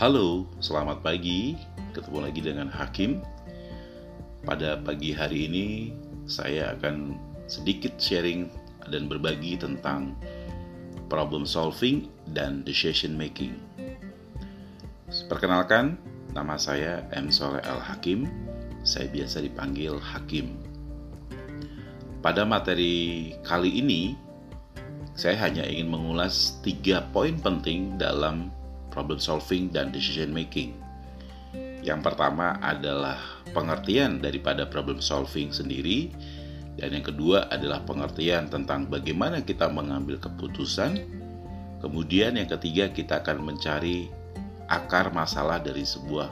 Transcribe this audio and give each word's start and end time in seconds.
Halo, 0.00 0.48
selamat 0.64 1.04
pagi. 1.04 1.60
Ketemu 1.92 2.24
lagi 2.24 2.40
dengan 2.40 2.72
Hakim. 2.72 3.20
Pada 4.48 4.80
pagi 4.80 5.12
hari 5.12 5.44
ini, 5.44 5.92
saya 6.24 6.72
akan 6.72 7.20
sedikit 7.44 8.00
sharing 8.00 8.48
dan 8.88 9.12
berbagi 9.12 9.60
tentang 9.60 10.16
problem 11.12 11.44
solving 11.44 12.08
dan 12.32 12.64
decision 12.64 13.12
making. 13.12 13.60
Perkenalkan, 15.28 16.00
nama 16.32 16.56
saya 16.56 17.04
M. 17.12 17.28
Soleh 17.28 17.60
Al 17.68 17.84
Hakim. 17.84 18.24
Saya 18.80 19.04
biasa 19.04 19.44
dipanggil 19.44 20.00
Hakim. 20.00 20.56
Pada 22.24 22.48
materi 22.48 23.36
kali 23.44 23.84
ini, 23.84 24.16
saya 25.12 25.36
hanya 25.44 25.68
ingin 25.68 25.92
mengulas 25.92 26.56
tiga 26.64 27.04
poin 27.12 27.36
penting 27.36 28.00
dalam 28.00 28.48
problem 28.92 29.22
solving 29.22 29.70
dan 29.70 29.94
decision 29.94 30.34
making. 30.34 30.76
Yang 31.80 32.12
pertama 32.12 32.60
adalah 32.60 33.16
pengertian 33.56 34.20
daripada 34.20 34.68
problem 34.68 35.00
solving 35.00 35.48
sendiri, 35.48 36.12
dan 36.76 36.92
yang 36.92 37.06
kedua 37.06 37.48
adalah 37.48 37.80
pengertian 37.88 38.52
tentang 38.52 38.86
bagaimana 38.86 39.40
kita 39.40 39.66
mengambil 39.72 40.20
keputusan. 40.20 41.00
Kemudian 41.80 42.36
yang 42.36 42.48
ketiga 42.50 42.92
kita 42.92 43.24
akan 43.24 43.40
mencari 43.40 44.12
akar 44.68 45.08
masalah 45.10 45.58
dari 45.58 45.82
sebuah 45.82 46.28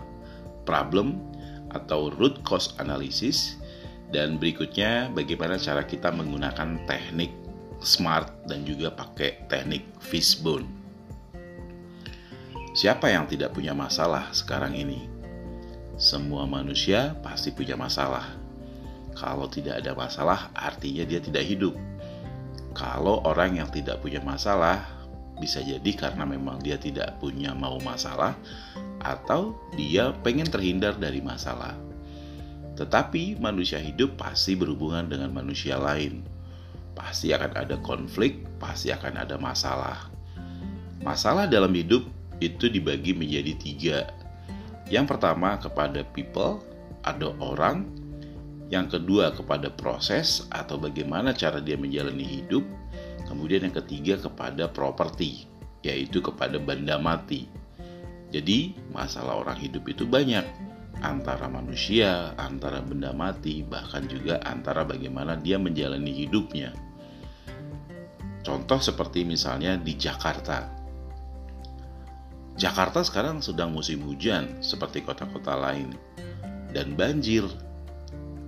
problem 0.68 1.16
atau 1.72 2.12
root 2.12 2.44
cause 2.44 2.76
analysis 2.80 3.56
dan 4.12 4.40
berikutnya 4.40 5.12
bagaimana 5.12 5.60
cara 5.60 5.84
kita 5.84 6.08
menggunakan 6.12 6.80
teknik 6.88 7.32
smart 7.84 8.32
dan 8.48 8.64
juga 8.64 8.92
pakai 8.92 9.48
teknik 9.52 9.84
fishbone. 10.00 10.77
Siapa 12.78 13.10
yang 13.10 13.26
tidak 13.26 13.58
punya 13.58 13.74
masalah 13.74 14.30
sekarang 14.30 14.78
ini? 14.78 15.10
Semua 15.98 16.46
manusia 16.46 17.10
pasti 17.26 17.50
punya 17.50 17.74
masalah. 17.74 18.38
Kalau 19.18 19.50
tidak 19.50 19.82
ada 19.82 19.98
masalah, 19.98 20.54
artinya 20.54 21.02
dia 21.02 21.18
tidak 21.18 21.42
hidup. 21.42 21.74
Kalau 22.78 23.18
orang 23.26 23.58
yang 23.58 23.66
tidak 23.74 23.98
punya 23.98 24.22
masalah, 24.22 24.86
bisa 25.42 25.58
jadi 25.58 25.90
karena 25.90 26.22
memang 26.22 26.62
dia 26.62 26.78
tidak 26.78 27.18
punya 27.18 27.50
mau 27.50 27.82
masalah, 27.82 28.38
atau 29.02 29.58
dia 29.74 30.14
pengen 30.22 30.46
terhindar 30.46 30.94
dari 31.02 31.18
masalah. 31.18 31.74
Tetapi 32.78 33.42
manusia 33.42 33.82
hidup 33.82 34.14
pasti 34.14 34.54
berhubungan 34.54 35.10
dengan 35.10 35.34
manusia 35.34 35.74
lain 35.82 36.22
pasti 36.94 37.34
akan 37.34 37.58
ada 37.58 37.74
konflik, 37.82 38.46
pasti 38.62 38.94
akan 38.94 39.26
ada 39.26 39.34
masalah. 39.34 40.10
Masalah 41.02 41.50
dalam 41.50 41.74
hidup 41.74 42.17
itu 42.38 42.70
dibagi 42.70 43.14
menjadi 43.14 43.52
tiga. 43.58 43.98
Yang 44.88 45.16
pertama 45.16 45.58
kepada 45.60 46.04
people, 46.14 46.62
ada 47.04 47.34
orang. 47.42 47.86
Yang 48.68 49.00
kedua 49.00 49.32
kepada 49.32 49.72
proses 49.72 50.44
atau 50.52 50.76
bagaimana 50.76 51.32
cara 51.32 51.60
dia 51.60 51.80
menjalani 51.80 52.24
hidup. 52.24 52.64
Kemudian 53.24 53.64
yang 53.64 53.76
ketiga 53.80 54.20
kepada 54.20 54.68
properti, 54.68 55.48
yaitu 55.80 56.20
kepada 56.20 56.60
benda 56.60 57.00
mati. 57.00 57.48
Jadi 58.28 58.76
masalah 58.92 59.40
orang 59.40 59.56
hidup 59.56 59.88
itu 59.88 60.04
banyak 60.04 60.44
antara 61.00 61.48
manusia, 61.48 62.36
antara 62.36 62.84
benda 62.84 63.14
mati, 63.16 63.64
bahkan 63.64 64.04
juga 64.04 64.42
antara 64.44 64.84
bagaimana 64.84 65.38
dia 65.40 65.56
menjalani 65.56 66.12
hidupnya. 66.12 66.74
Contoh 68.44 68.80
seperti 68.80 69.24
misalnya 69.24 69.76
di 69.76 69.96
Jakarta. 69.96 70.77
Jakarta 72.58 73.06
sekarang 73.06 73.38
sedang 73.38 73.70
musim 73.70 74.02
hujan 74.02 74.58
seperti 74.58 75.06
kota-kota 75.06 75.54
lain 75.54 75.94
dan 76.74 76.98
banjir. 76.98 77.46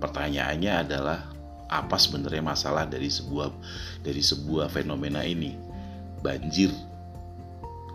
Pertanyaannya 0.03 0.71
adalah 0.83 1.31
apa 1.71 1.95
sebenarnya 1.95 2.43
masalah 2.43 2.83
dari 2.83 3.07
sebuah 3.07 3.55
dari 4.03 4.19
sebuah 4.19 4.67
fenomena 4.67 5.23
ini? 5.23 5.55
Banjir. 6.19 6.75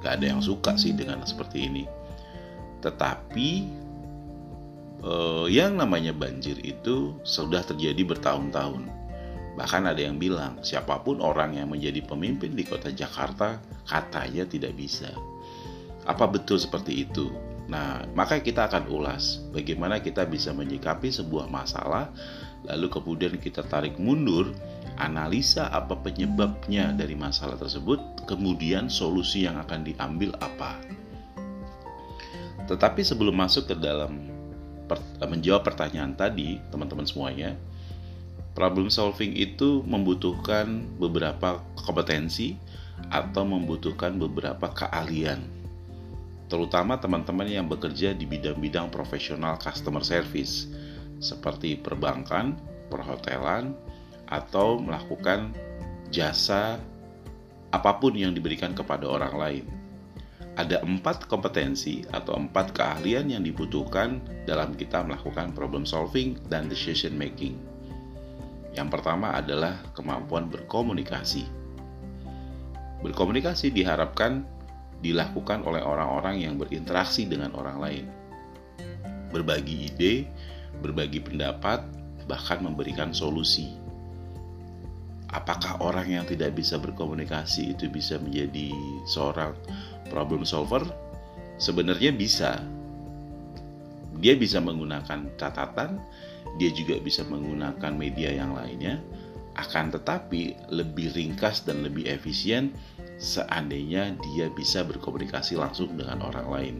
Gak 0.00 0.22
ada 0.22 0.26
yang 0.32 0.41
suka 0.41 0.81
sih 0.81 0.97
dengan 0.97 1.21
seperti 1.28 1.69
ini. 1.69 1.84
Tetapi 2.81 3.50
eh, 5.05 5.47
yang 5.53 5.76
namanya 5.76 6.16
banjir 6.16 6.56
itu 6.65 7.21
sudah 7.28 7.60
terjadi 7.60 8.03
bertahun-tahun 8.09 8.97
Bahkan 9.56 9.88
ada 9.88 9.97
yang 10.05 10.21
bilang, 10.21 10.60
siapa 10.60 11.00
pun 11.00 11.25
orang 11.25 11.56
yang 11.56 11.72
menjadi 11.72 12.05
pemimpin 12.05 12.53
di 12.53 12.62
kota 12.69 12.93
Jakarta 12.93 13.56
katanya 13.88 14.44
tidak 14.44 14.76
bisa. 14.76 15.09
Apa 16.06 16.31
betul 16.31 16.62
seperti 16.62 17.03
itu? 17.06 17.34
Nah, 17.67 18.06
maka 18.15 18.39
kita 18.39 18.71
akan 18.71 18.87
ulas 18.87 19.43
bagaimana 19.50 19.99
kita 19.99 20.22
bisa 20.22 20.55
menyikapi 20.55 21.11
sebuah 21.11 21.50
masalah, 21.50 22.15
lalu 22.62 22.87
kemudian 22.87 23.34
kita 23.43 23.67
tarik 23.67 23.99
mundur, 23.99 24.55
analisa 25.03 25.67
apa 25.75 25.99
penyebabnya 25.99 26.94
dari 26.94 27.19
masalah 27.19 27.59
tersebut, 27.59 28.22
kemudian 28.31 28.87
solusi 28.87 29.50
yang 29.50 29.59
akan 29.59 29.83
diambil 29.83 30.31
apa. 30.39 30.78
Tetapi 32.71 33.03
sebelum 33.03 33.34
masuk 33.34 33.71
ke 33.71 33.75
dalam 33.78 34.31
menjawab 35.19 35.67
pertanyaan 35.67 36.15
tadi, 36.15 36.62
teman-teman 36.71 37.06
semuanya, 37.06 37.59
problem 38.55 38.87
solving 38.87 39.34
itu 39.34 39.83
membutuhkan 39.83 40.87
beberapa 41.03 41.62
kompetensi 41.83 42.55
atau 43.11 43.43
membutuhkan 43.43 44.15
beberapa 44.17 44.71
keahlian. 44.71 45.56
Terutama 46.46 46.94
teman-teman 47.02 47.50
yang 47.50 47.66
bekerja 47.66 48.14
di 48.14 48.22
bidang-bidang 48.22 48.94
profesional 48.94 49.58
customer 49.58 50.02
service 50.06 50.70
seperti 51.18 51.74
perbankan, 51.74 52.54
perhotelan, 52.86 53.74
atau 54.30 54.78
melakukan 54.78 55.54
jasa 56.10 56.78
apa 57.74 57.98
pun 57.98 58.14
yang 58.14 58.30
diberikan 58.30 58.74
kepada 58.74 59.06
orang 59.10 59.34
lain. 59.34 59.64
Ada 60.56 60.80
empat 60.80 61.28
kompetensi 61.28 62.06
atau 62.08 62.38
empat 62.40 62.72
keahlian 62.72 63.28
yang 63.28 63.44
dibutuhkan 63.44 64.24
dalam 64.48 64.72
kita 64.72 65.04
melakukan 65.04 65.52
problem 65.52 65.84
solving 65.84 66.40
dan 66.48 66.70
decision 66.70 67.12
making. 67.12 67.60
Yang 68.72 68.88
pertama 68.88 69.36
adalah 69.36 69.76
kemampuan 69.92 70.48
berkomunikasi. 70.48 71.44
Berkomunikasi 73.04 73.68
diharapkan 73.68 74.48
dilakukan 75.04 75.64
oleh 75.64 75.84
orang-orang 75.84 76.40
yang 76.40 76.54
berinteraksi 76.56 77.28
dengan 77.28 77.52
orang 77.56 77.78
lain. 77.80 78.04
Berbagi 79.32 79.92
ide, 79.92 80.14
berbagi 80.80 81.20
pendapat, 81.20 81.84
bahkan 82.26 82.64
memberikan 82.64 83.12
solusi. 83.12 83.76
Apakah 85.34 85.82
orang 85.82 86.06
yang 86.06 86.24
tidak 86.24 86.54
bisa 86.54 86.78
berkomunikasi 86.78 87.74
itu 87.74 87.90
bisa 87.90 88.16
menjadi 88.16 88.72
seorang 89.04 89.52
problem 90.08 90.46
solver? 90.46 90.86
Sebenarnya 91.58 92.14
bisa. 92.14 92.62
Dia 94.16 94.32
bisa 94.32 94.64
menggunakan 94.64 95.28
catatan, 95.36 96.00
dia 96.56 96.72
juga 96.72 96.96
bisa 97.02 97.20
menggunakan 97.28 97.92
media 97.92 98.32
yang 98.32 98.56
lainnya, 98.56 98.96
akan 99.56 99.92
tetapi 99.92 100.56
lebih 100.72 101.12
ringkas 101.12 101.64
dan 101.64 101.84
lebih 101.84 102.08
efisien 102.08 102.72
seandainya 103.16 104.16
dia 104.32 104.47
bisa 104.53 104.84
berkomunikasi 104.84 105.56
langsung 105.56 105.97
dengan 105.97 106.21
orang 106.25 106.49
lain. 106.49 106.77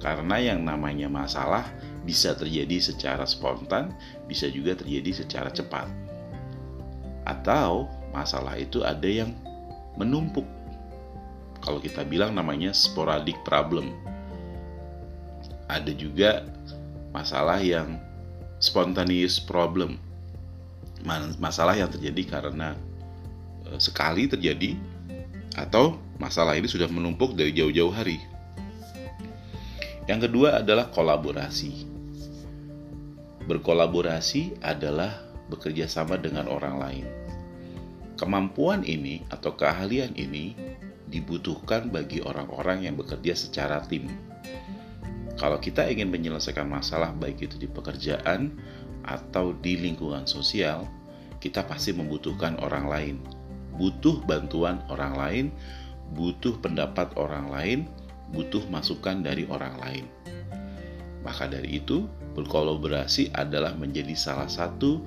Karena 0.00 0.40
yang 0.40 0.64
namanya 0.64 1.12
masalah 1.12 1.68
bisa 2.08 2.32
terjadi 2.32 2.80
secara 2.80 3.28
spontan, 3.28 3.92
bisa 4.24 4.48
juga 4.48 4.72
terjadi 4.72 5.24
secara 5.24 5.52
cepat. 5.52 5.88
Atau 7.28 7.86
masalah 8.16 8.56
itu 8.56 8.80
ada 8.80 9.04
yang 9.04 9.36
menumpuk. 10.00 10.48
Kalau 11.60 11.76
kita 11.76 12.08
bilang 12.08 12.32
namanya 12.32 12.72
sporadic 12.72 13.36
problem. 13.44 13.92
Ada 15.68 15.92
juga 15.92 16.48
masalah 17.12 17.60
yang 17.60 18.00
spontaneous 18.58 19.36
problem 19.36 20.00
masalah 21.40 21.76
yang 21.76 21.88
terjadi 21.88 22.22
karena 22.28 22.76
e, 23.64 23.80
sekali 23.80 24.28
terjadi 24.28 24.76
atau 25.60 26.00
masalah 26.16 26.56
ini 26.56 26.66
sudah 26.66 26.88
menumpuk 26.88 27.36
dari 27.36 27.52
jauh-jauh 27.52 27.92
hari. 27.92 28.16
Yang 30.08 30.30
kedua 30.30 30.64
adalah 30.64 30.88
kolaborasi. 30.88 31.86
Berkolaborasi 33.44 34.64
adalah 34.64 35.20
bekerja 35.52 35.86
sama 35.90 36.16
dengan 36.16 36.48
orang 36.48 36.76
lain. 36.80 37.06
Kemampuan 38.16 38.84
ini 38.84 39.24
atau 39.28 39.56
keahlian 39.56 40.16
ini 40.16 40.56
dibutuhkan 41.08 41.92
bagi 41.92 42.22
orang-orang 42.22 42.86
yang 42.88 42.94
bekerja 42.96 43.34
secara 43.34 43.82
tim 43.84 44.08
kalau 45.40 45.56
kita 45.56 45.88
ingin 45.88 46.12
menyelesaikan 46.12 46.68
masalah 46.68 47.16
baik 47.16 47.48
itu 47.48 47.56
di 47.56 47.64
pekerjaan 47.64 48.52
atau 49.00 49.56
di 49.56 49.80
lingkungan 49.80 50.28
sosial, 50.28 50.84
kita 51.40 51.64
pasti 51.64 51.96
membutuhkan 51.96 52.60
orang 52.60 52.84
lain. 52.84 53.16
Butuh 53.80 54.20
bantuan 54.28 54.84
orang 54.92 55.16
lain, 55.16 55.46
butuh 56.12 56.60
pendapat 56.60 57.16
orang 57.16 57.48
lain, 57.48 57.78
butuh 58.36 58.60
masukan 58.68 59.24
dari 59.24 59.48
orang 59.48 59.74
lain. 59.80 60.04
Maka 61.24 61.48
dari 61.48 61.80
itu, 61.80 62.04
berkolaborasi 62.36 63.32
adalah 63.32 63.72
menjadi 63.72 64.12
salah 64.12 64.48
satu 64.48 65.00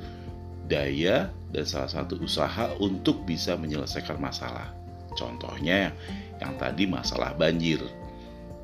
daya 0.65 1.29
dan 1.53 1.65
salah 1.69 1.91
satu 1.91 2.17
usaha 2.21 2.73
untuk 2.81 3.21
bisa 3.29 3.53
menyelesaikan 3.57 4.17
masalah. 4.17 4.73
Contohnya 5.13 5.93
yang 6.41 6.57
tadi 6.57 6.89
masalah 6.89 7.37
banjir. 7.37 7.81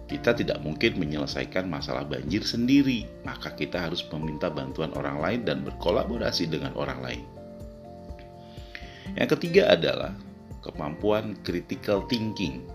Kita 0.09 0.33
tidak 0.33 0.65
mungkin 0.65 0.97
menyelesaikan 0.97 1.69
masalah 1.69 2.01
banjir 2.01 2.41
sendiri, 2.41 3.05
maka 3.21 3.53
kita 3.53 3.77
harus 3.77 4.01
meminta 4.09 4.49
bantuan 4.49 4.89
orang 4.97 5.21
lain 5.21 5.41
dan 5.45 5.61
berkolaborasi 5.61 6.49
dengan 6.49 6.73
orang 6.73 6.97
lain. 7.05 7.38
Yang 9.17 9.39
ketiga 9.39 9.73
adalah 9.73 10.13
kemampuan 10.61 11.37
critical 11.41 12.05
thinking 12.11 12.67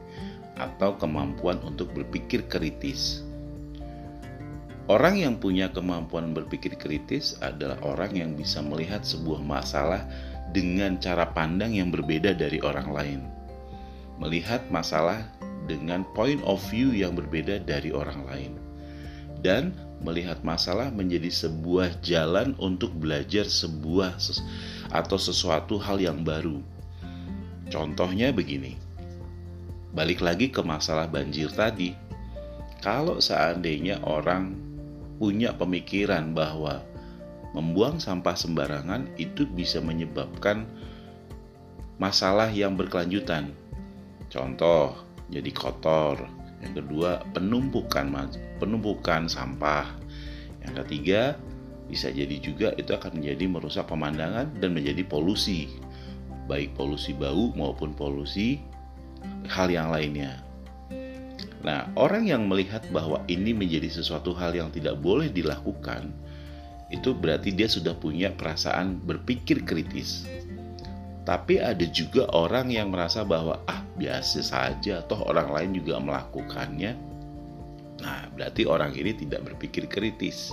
atau 0.58 0.94
kemampuan 0.98 1.58
untuk 1.66 1.90
berpikir 1.94 2.46
kritis. 2.46 3.22
Orang 4.84 5.16
yang 5.16 5.40
punya 5.40 5.72
kemampuan 5.72 6.36
berpikir 6.36 6.76
kritis 6.76 7.40
adalah 7.40 7.80
orang 7.80 8.12
yang 8.12 8.30
bisa 8.36 8.60
melihat 8.60 9.00
sebuah 9.00 9.40
masalah 9.40 10.04
dengan 10.52 11.00
cara 11.00 11.32
pandang 11.32 11.72
yang 11.72 11.88
berbeda 11.88 12.36
dari 12.36 12.60
orang 12.60 12.92
lain. 12.92 13.20
Melihat 14.20 14.60
masalah 14.68 15.24
dengan 15.64 16.04
point 16.12 16.38
of 16.44 16.60
view 16.68 16.92
yang 16.92 17.16
berbeda 17.16 17.64
dari 17.64 17.90
orang 17.96 18.20
lain. 18.28 18.52
Dan 19.40 19.72
melihat 20.02 20.42
masalah 20.42 20.90
menjadi 20.90 21.30
sebuah 21.30 22.02
jalan 22.02 22.56
untuk 22.58 22.90
belajar 22.96 23.46
sebuah 23.46 24.18
atau 24.90 25.18
sesuatu 25.18 25.78
hal 25.78 26.02
yang 26.02 26.24
baru. 26.26 26.58
Contohnya 27.70 28.34
begini. 28.34 28.76
Balik 29.94 30.20
lagi 30.22 30.50
ke 30.50 30.60
masalah 30.60 31.06
banjir 31.06 31.50
tadi. 31.54 31.94
Kalau 32.82 33.22
seandainya 33.22 34.02
orang 34.04 34.52
punya 35.16 35.54
pemikiran 35.54 36.34
bahwa 36.34 36.82
membuang 37.54 38.02
sampah 38.02 38.34
sembarangan 38.34 39.06
itu 39.16 39.46
bisa 39.46 39.78
menyebabkan 39.78 40.66
masalah 42.02 42.50
yang 42.50 42.74
berkelanjutan. 42.74 43.54
Contoh, 44.26 44.98
jadi 45.30 45.48
kotor. 45.54 46.43
Yang 46.64 46.84
kedua, 46.84 47.20
penumpukan 47.36 48.08
penumpukan 48.56 49.28
sampah. 49.28 49.86
Yang 50.64 50.74
ketiga, 50.84 51.22
bisa 51.84 52.08
jadi 52.08 52.36
juga 52.40 52.72
itu 52.80 52.96
akan 52.96 53.20
menjadi 53.20 53.44
merusak 53.44 53.84
pemandangan 53.86 54.48
dan 54.56 54.72
menjadi 54.72 55.04
polusi. 55.04 55.68
Baik 56.48 56.72
polusi 56.76 57.12
bau 57.12 57.52
maupun 57.52 57.92
polusi 57.92 58.60
hal 59.48 59.68
yang 59.68 59.92
lainnya. 59.92 60.40
Nah, 61.64 61.88
orang 61.96 62.28
yang 62.28 62.44
melihat 62.44 62.84
bahwa 62.92 63.24
ini 63.24 63.56
menjadi 63.56 63.88
sesuatu 63.88 64.36
hal 64.36 64.52
yang 64.52 64.68
tidak 64.68 65.00
boleh 65.00 65.32
dilakukan, 65.32 66.12
itu 66.92 67.16
berarti 67.16 67.56
dia 67.56 67.64
sudah 67.64 67.96
punya 67.96 68.28
perasaan 68.36 69.00
berpikir 69.00 69.64
kritis. 69.64 70.28
Tapi 71.24 71.56
ada 71.56 71.84
juga 71.88 72.28
orang 72.36 72.68
yang 72.68 72.92
merasa 72.92 73.24
bahwa 73.24 73.64
ah 73.64 73.80
biasa 73.96 74.44
saja 74.44 75.00
toh 75.08 75.24
orang 75.24 75.48
lain 75.48 75.70
juga 75.80 75.96
melakukannya. 75.96 76.92
Nah, 78.04 78.28
berarti 78.36 78.68
orang 78.68 78.92
ini 78.92 79.16
tidak 79.16 79.48
berpikir 79.48 79.88
kritis. 79.88 80.52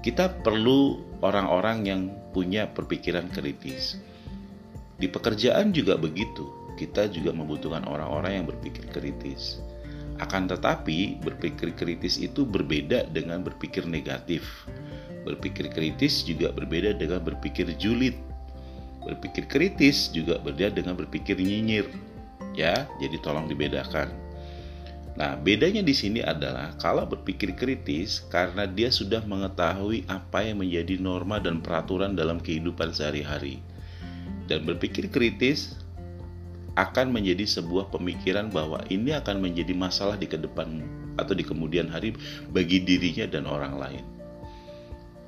Kita 0.00 0.32
perlu 0.40 0.96
orang-orang 1.20 1.78
yang 1.84 2.00
punya 2.32 2.64
perpikiran 2.72 3.28
kritis. 3.28 4.00
Di 4.96 5.08
pekerjaan 5.12 5.76
juga 5.76 6.00
begitu 6.00 6.60
kita 6.80 7.12
juga 7.12 7.36
membutuhkan 7.36 7.84
orang-orang 7.84 8.40
yang 8.40 8.46
berpikir 8.48 8.88
kritis. 8.88 9.60
Akan 10.16 10.48
tetapi, 10.48 11.20
berpikir 11.20 11.76
kritis 11.76 12.16
itu 12.16 12.48
berbeda 12.48 13.12
dengan 13.12 13.44
berpikir 13.44 13.84
negatif. 13.84 14.64
Berpikir 15.28 15.68
kritis 15.68 16.24
juga 16.24 16.48
berbeda 16.56 16.96
dengan 16.96 17.20
berpikir 17.20 17.76
julid. 17.76 18.16
Berpikir 19.00 19.48
kritis 19.48 20.12
juga 20.12 20.36
berbeda 20.40 20.76
dengan 20.76 20.94
berpikir 20.96 21.40
nyinyir. 21.40 21.88
Ya, 22.52 22.88
jadi 23.00 23.16
tolong 23.22 23.48
dibedakan. 23.48 24.12
Nah, 25.18 25.36
bedanya 25.36 25.82
di 25.82 25.92
sini 25.92 26.22
adalah 26.22 26.72
kalau 26.78 27.04
berpikir 27.04 27.52
kritis 27.58 28.24
karena 28.30 28.64
dia 28.64 28.88
sudah 28.88 29.20
mengetahui 29.26 30.06
apa 30.06 30.46
yang 30.46 30.62
menjadi 30.62 30.96
norma 30.96 31.42
dan 31.42 31.60
peraturan 31.60 32.14
dalam 32.14 32.38
kehidupan 32.38 32.94
sehari-hari. 32.94 33.60
Dan 34.46 34.66
berpikir 34.66 35.10
kritis 35.10 35.76
akan 36.78 37.12
menjadi 37.12 37.44
sebuah 37.44 37.90
pemikiran 37.90 38.48
bahwa 38.48 38.80
ini 38.88 39.12
akan 39.12 39.42
menjadi 39.42 39.74
masalah 39.74 40.16
di 40.16 40.24
ke 40.30 40.38
depan 40.38 40.80
atau 41.18 41.34
di 41.34 41.42
kemudian 41.42 41.90
hari 41.90 42.14
bagi 42.48 42.80
dirinya 42.80 43.26
dan 43.28 43.44
orang 43.44 43.76
lain. 43.76 44.19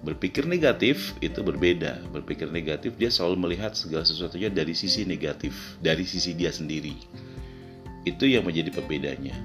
Berpikir 0.03 0.51
negatif 0.51 1.15
itu 1.23 1.47
berbeda. 1.47 2.03
Berpikir 2.11 2.51
negatif 2.51 2.99
dia 2.99 3.07
selalu 3.07 3.49
melihat 3.49 3.79
segala 3.79 4.03
sesuatunya 4.03 4.51
dari 4.51 4.75
sisi 4.75 5.07
negatif, 5.07 5.79
dari 5.79 6.03
sisi 6.03 6.35
dia 6.35 6.51
sendiri. 6.51 6.99
Itu 8.03 8.27
yang 8.27 8.43
menjadi 8.43 8.75
pembedanya. 8.75 9.39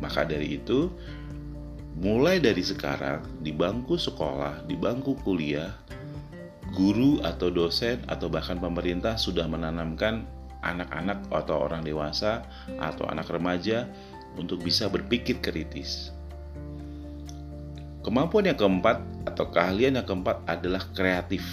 Maka 0.00 0.24
dari 0.24 0.56
itu, 0.56 0.88
mulai 2.00 2.40
dari 2.40 2.64
sekarang 2.64 3.20
di 3.44 3.52
bangku 3.52 4.00
sekolah, 4.00 4.64
di 4.64 4.80
bangku 4.80 5.12
kuliah, 5.20 5.76
guru 6.72 7.20
atau 7.20 7.52
dosen 7.52 8.00
atau 8.08 8.32
bahkan 8.32 8.56
pemerintah 8.56 9.20
sudah 9.20 9.44
menanamkan 9.44 10.24
anak-anak 10.64 11.28
atau 11.28 11.68
orang 11.68 11.84
dewasa 11.84 12.48
atau 12.80 13.04
anak 13.12 13.28
remaja 13.28 13.84
untuk 14.40 14.64
bisa 14.64 14.88
berpikir 14.88 15.38
kritis. 15.44 16.16
Kemampuan 18.08 18.48
yang 18.48 18.56
keempat 18.56 19.04
atau 19.28 19.52
keahlian 19.52 20.00
yang 20.00 20.06
keempat 20.08 20.40
adalah 20.48 20.80
kreatif. 20.96 21.44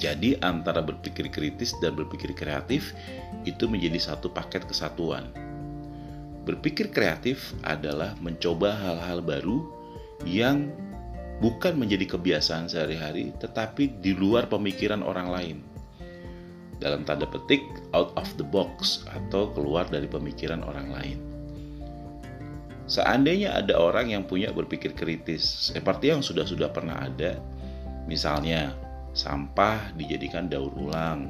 Jadi 0.00 0.40
antara 0.40 0.80
berpikir 0.80 1.28
kritis 1.28 1.76
dan 1.84 1.92
berpikir 1.92 2.32
kreatif 2.32 2.96
itu 3.44 3.68
menjadi 3.68 4.00
satu 4.00 4.32
paket 4.32 4.64
kesatuan. 4.64 5.28
Berpikir 6.48 6.88
kreatif 6.88 7.52
adalah 7.60 8.16
mencoba 8.24 8.72
hal-hal 8.72 9.20
baru 9.20 9.68
yang 10.24 10.72
bukan 11.44 11.76
menjadi 11.76 12.16
kebiasaan 12.16 12.72
sehari-hari 12.72 13.36
tetapi 13.36 14.00
di 14.00 14.16
luar 14.16 14.48
pemikiran 14.48 15.04
orang 15.04 15.28
lain 15.28 15.56
dalam 16.80 17.04
tanda 17.04 17.28
petik 17.28 17.60
out 17.92 18.16
of 18.16 18.32
the 18.40 18.46
box 18.48 19.04
atau 19.12 19.52
keluar 19.52 19.84
dari 19.92 20.08
pemikiran 20.08 20.64
orang 20.64 20.88
lain. 20.88 21.27
Seandainya 22.88 23.52
ada 23.52 23.76
orang 23.76 24.16
yang 24.16 24.24
punya 24.24 24.48
berpikir 24.48 24.96
kritis, 24.96 25.70
seperti 25.76 26.08
yang 26.08 26.24
sudah-sudah 26.24 26.72
pernah 26.72 27.04
ada, 27.04 27.36
misalnya 28.08 28.72
sampah 29.12 29.92
dijadikan 29.92 30.48
daur 30.48 30.72
ulang, 30.72 31.28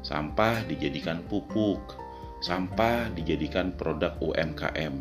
sampah 0.00 0.64
dijadikan 0.64 1.20
pupuk, 1.28 2.00
sampah 2.40 3.12
dijadikan 3.12 3.76
produk 3.76 4.16
UMKM. 4.24 4.94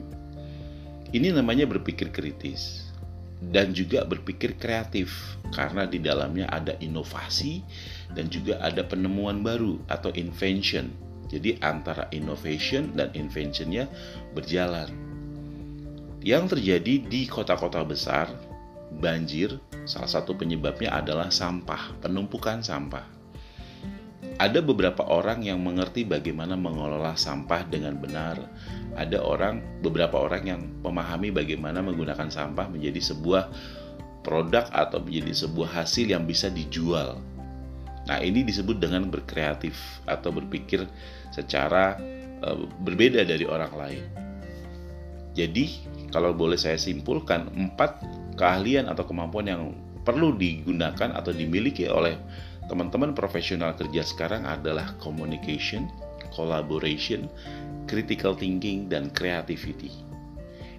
Ini 1.16 1.32
namanya 1.32 1.64
berpikir 1.64 2.12
kritis 2.12 2.92
dan 3.40 3.72
juga 3.72 4.04
berpikir 4.04 4.60
kreatif 4.60 5.38
karena 5.56 5.88
di 5.88 6.04
dalamnya 6.04 6.52
ada 6.52 6.76
inovasi 6.84 7.64
dan 8.12 8.28
juga 8.28 8.60
ada 8.60 8.84
penemuan 8.84 9.40
baru 9.40 9.80
atau 9.88 10.12
invention. 10.12 10.92
Jadi 11.32 11.56
antara 11.64 12.12
innovation 12.12 12.92
dan 13.00 13.16
inventionnya 13.16 13.88
berjalan. 14.36 15.15
Yang 16.26 16.58
terjadi 16.58 17.06
di 17.06 17.22
kota-kota 17.30 17.86
besar, 17.86 18.34
banjir, 18.98 19.62
salah 19.86 20.10
satu 20.10 20.34
penyebabnya 20.34 20.90
adalah 20.98 21.30
sampah, 21.30 22.02
penumpukan 22.02 22.66
sampah. 22.66 23.06
Ada 24.42 24.60
beberapa 24.66 25.06
orang 25.06 25.46
yang 25.46 25.62
mengerti 25.62 26.02
bagaimana 26.02 26.58
mengelola 26.58 27.14
sampah 27.14 27.70
dengan 27.70 28.02
benar. 28.02 28.42
Ada 28.98 29.22
orang, 29.22 29.62
beberapa 29.86 30.18
orang 30.18 30.44
yang 30.50 30.62
memahami 30.82 31.30
bagaimana 31.30 31.86
menggunakan 31.86 32.34
sampah 32.34 32.74
menjadi 32.74 33.14
sebuah 33.14 33.54
produk 34.26 34.66
atau 34.74 35.06
menjadi 35.06 35.46
sebuah 35.46 35.86
hasil 35.86 36.10
yang 36.10 36.26
bisa 36.26 36.50
dijual 36.50 37.22
Nah, 38.06 38.22
ini 38.22 38.46
disebut 38.46 38.78
dengan 38.78 39.10
berkreatif 39.10 39.74
atau 40.06 40.30
berpikir 40.30 40.86
secara 41.34 41.98
uh, 42.46 42.58
berbeda 42.86 43.26
dari 43.26 43.50
orang 43.50 43.74
lain. 43.74 44.04
Jadi, 45.34 45.66
kalau 46.16 46.32
boleh 46.32 46.56
saya 46.56 46.80
simpulkan, 46.80 47.52
empat 47.52 48.00
keahlian 48.40 48.88
atau 48.88 49.04
kemampuan 49.04 49.52
yang 49.52 49.76
perlu 50.08 50.32
digunakan 50.32 51.12
atau 51.12 51.36
dimiliki 51.36 51.92
oleh 51.92 52.16
teman-teman 52.72 53.12
profesional 53.12 53.76
kerja 53.76 54.00
sekarang 54.00 54.48
adalah 54.48 54.96
communication, 55.04 55.92
collaboration, 56.32 57.28
critical 57.92 58.32
thinking, 58.32 58.88
dan 58.88 59.12
creativity. 59.12 59.92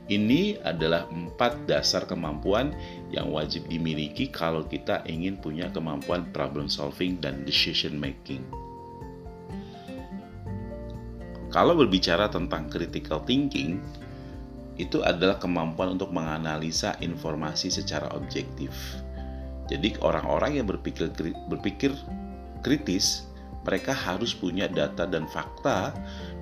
Ini 0.09 0.64
adalah 0.64 1.05
empat 1.12 1.69
dasar 1.69 2.09
kemampuan 2.09 2.73
yang 3.12 3.28
wajib 3.28 3.69
dimiliki 3.69 4.33
kalau 4.33 4.64
kita 4.64 5.05
ingin 5.05 5.37
punya 5.37 5.69
kemampuan 5.69 6.33
problem 6.33 6.64
solving 6.64 7.21
dan 7.21 7.45
decision 7.45 7.93
making. 8.00 8.40
Kalau 11.52 11.76
berbicara 11.76 12.33
tentang 12.33 12.73
critical 12.73 13.21
thinking, 13.26 13.85
itu 14.76 15.00
adalah 15.00 15.40
kemampuan 15.40 15.97
untuk 15.97 16.12
menganalisa 16.12 16.97
informasi 17.00 17.73
secara 17.73 18.12
objektif. 18.12 18.73
Jadi 19.66 19.99
orang-orang 19.99 20.62
yang 20.62 20.66
berpikir 20.68 21.11
berpikir 21.50 21.90
kritis, 22.62 23.26
mereka 23.66 23.90
harus 23.90 24.30
punya 24.30 24.71
data 24.71 25.11
dan 25.11 25.26
fakta 25.26 25.90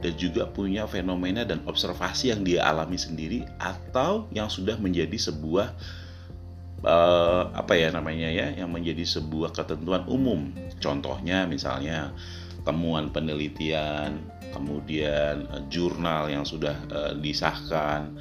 dan 0.05 0.13
juga 0.21 0.45
punya 0.45 0.85
fenomena 0.85 1.41
dan 1.41 1.65
observasi 1.65 2.37
yang 2.37 2.45
dia 2.45 2.61
alami 2.69 3.01
sendiri 3.01 3.49
atau 3.57 4.29
yang 4.29 4.53
sudah 4.53 4.77
menjadi 4.77 5.17
sebuah 5.17 5.73
uh, 6.85 7.49
apa 7.57 7.73
ya 7.81 7.89
namanya 7.89 8.29
ya 8.29 8.53
yang 8.53 8.69
menjadi 8.69 9.03
sebuah 9.09 9.57
ketentuan 9.57 10.05
umum. 10.05 10.53
Contohnya 10.85 11.49
misalnya 11.49 12.13
temuan 12.65 13.13
penelitian, 13.13 14.25
kemudian 14.51 15.47
uh, 15.53 15.63
jurnal 15.69 16.33
yang 16.33 16.43
sudah 16.43 16.75
uh, 16.91 17.13
disahkan. 17.17 18.17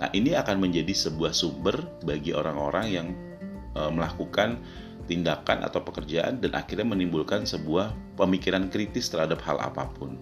Nah, 0.00 0.08
ini 0.16 0.32
akan 0.34 0.58
menjadi 0.58 0.90
sebuah 0.90 1.36
sumber 1.36 1.76
bagi 2.02 2.32
orang-orang 2.32 2.86
yang 2.88 3.08
uh, 3.76 3.92
melakukan 3.92 4.58
tindakan 5.06 5.66
atau 5.66 5.84
pekerjaan 5.84 6.40
dan 6.40 6.56
akhirnya 6.56 6.88
menimbulkan 6.88 7.44
sebuah 7.44 7.92
pemikiran 8.16 8.72
kritis 8.72 9.12
terhadap 9.12 9.44
hal 9.44 9.60
apa 9.60 9.86
pun. 9.92 10.16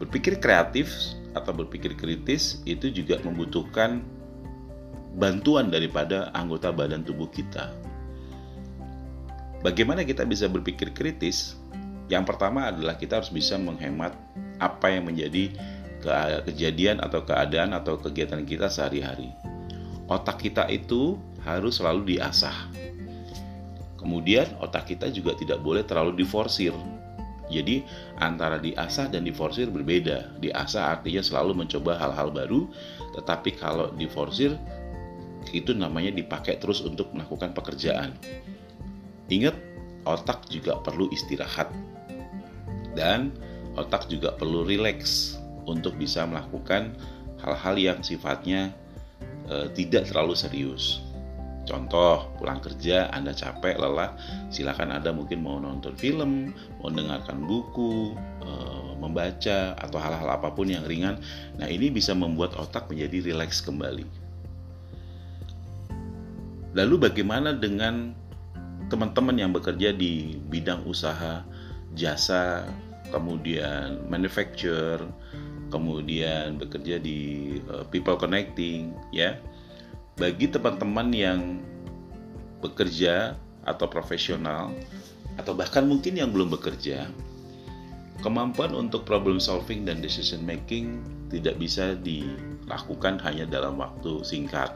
Berpikir 0.00 0.40
kreatif 0.40 0.90
atau 1.34 1.52
berpikir 1.52 1.98
kritis 1.98 2.62
itu 2.64 2.90
juga 2.90 3.18
membutuhkan 3.22 4.02
bantuan 5.14 5.70
daripada 5.70 6.30
anggota 6.34 6.74
badan 6.74 7.06
tubuh 7.06 7.30
kita. 7.30 7.70
Bagaimana 9.62 10.04
kita 10.04 10.28
bisa 10.28 10.44
berpikir 10.50 10.92
kritis? 10.92 11.56
Yang 12.08 12.24
pertama 12.34 12.68
adalah 12.68 13.00
kita 13.00 13.20
harus 13.22 13.32
bisa 13.32 13.56
menghemat 13.56 14.12
apa 14.60 14.86
yang 14.92 15.08
menjadi 15.08 15.50
kejadian 16.44 17.00
atau 17.00 17.24
keadaan 17.24 17.72
atau 17.72 17.96
kegiatan 17.96 18.44
kita 18.44 18.68
sehari-hari. 18.68 19.32
Otak 20.04 20.44
kita 20.44 20.68
itu 20.68 21.16
harus 21.40 21.80
selalu 21.80 22.16
diasah. 22.16 22.52
Kemudian 23.96 24.52
otak 24.60 24.92
kita 24.92 25.08
juga 25.08 25.32
tidak 25.32 25.64
boleh 25.64 25.80
terlalu 25.80 26.20
diforsir. 26.20 26.76
Jadi 27.48 27.84
antara 28.20 28.60
diasah 28.60 29.08
dan 29.08 29.24
diforsir 29.24 29.72
berbeda. 29.72 30.36
Diasah 30.44 31.00
artinya 31.00 31.24
selalu 31.24 31.64
mencoba 31.64 31.96
hal-hal 31.96 32.28
baru, 32.28 32.68
tetapi 33.16 33.56
kalau 33.56 33.92
diforsir 33.96 34.56
itu 35.52 35.72
namanya 35.76 36.12
dipakai 36.12 36.60
terus 36.60 36.84
untuk 36.84 37.12
melakukan 37.16 37.56
pekerjaan. 37.56 38.16
Ingat, 39.28 39.56
otak 40.04 40.48
juga 40.52 40.80
perlu 40.84 41.08
istirahat. 41.12 41.72
Dan 42.94 43.34
otak 43.74 44.06
juga 44.06 44.34
perlu 44.34 44.62
rileks 44.62 45.38
untuk 45.66 45.98
bisa 45.98 46.24
melakukan 46.24 46.94
hal-hal 47.42 47.74
yang 47.76 47.98
sifatnya 48.00 48.72
e, 49.50 49.68
tidak 49.74 50.08
terlalu 50.08 50.32
serius. 50.38 51.02
Contoh, 51.64 52.28
pulang 52.36 52.60
kerja 52.60 53.08
Anda 53.08 53.32
capek, 53.32 53.80
lelah, 53.80 54.12
silakan 54.52 54.92
Anda 55.00 55.16
mungkin 55.16 55.40
mau 55.40 55.56
nonton 55.56 55.96
film, 55.96 56.52
mau 56.80 56.92
mendengarkan 56.92 57.40
buku, 57.48 58.12
e, 58.44 58.50
membaca, 59.00 59.72
atau 59.80 59.96
hal-hal 59.96 60.28
apa 60.28 60.52
pun 60.52 60.68
yang 60.68 60.84
ringan. 60.84 61.16
Nah, 61.56 61.64
ini 61.64 61.88
bisa 61.88 62.12
membuat 62.12 62.52
otak 62.60 62.92
menjadi 62.92 63.32
rileks 63.32 63.64
kembali. 63.64 64.04
Lalu 66.76 66.94
bagaimana 67.08 67.56
dengan 67.56 68.12
teman-teman 68.92 69.36
yang 69.40 69.50
bekerja 69.54 69.96
di 69.96 70.36
bidang 70.52 70.84
usaha, 70.84 71.46
jasa, 71.94 72.66
kemudian 73.10 74.02
manufacture, 74.10 75.02
kemudian 75.70 76.58
bekerja 76.58 76.98
di 77.02 77.58
uh, 77.70 77.86
people 77.90 78.18
connecting, 78.18 78.94
ya? 79.10 79.38
bagi 80.14 80.46
teman-teman 80.46 81.10
yang 81.10 81.40
bekerja 82.62 83.34
atau 83.66 83.90
profesional 83.90 84.70
atau 85.34 85.52
bahkan 85.58 85.82
mungkin 85.82 86.14
yang 86.14 86.30
belum 86.30 86.54
bekerja, 86.54 87.10
kemampuan 88.22 88.70
untuk 88.72 89.02
problem 89.02 89.42
solving 89.42 89.82
dan 89.82 89.98
decision 89.98 90.46
making 90.46 91.02
tidak 91.34 91.58
bisa 91.58 91.98
dilakukan 91.98 93.18
hanya 93.26 93.44
dalam 93.50 93.74
waktu 93.82 94.22
singkat. 94.22 94.70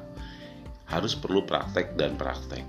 Harus 0.88 1.14
perlu 1.14 1.44
praktek 1.44 1.94
dan 2.00 2.18
praktek. 2.18 2.64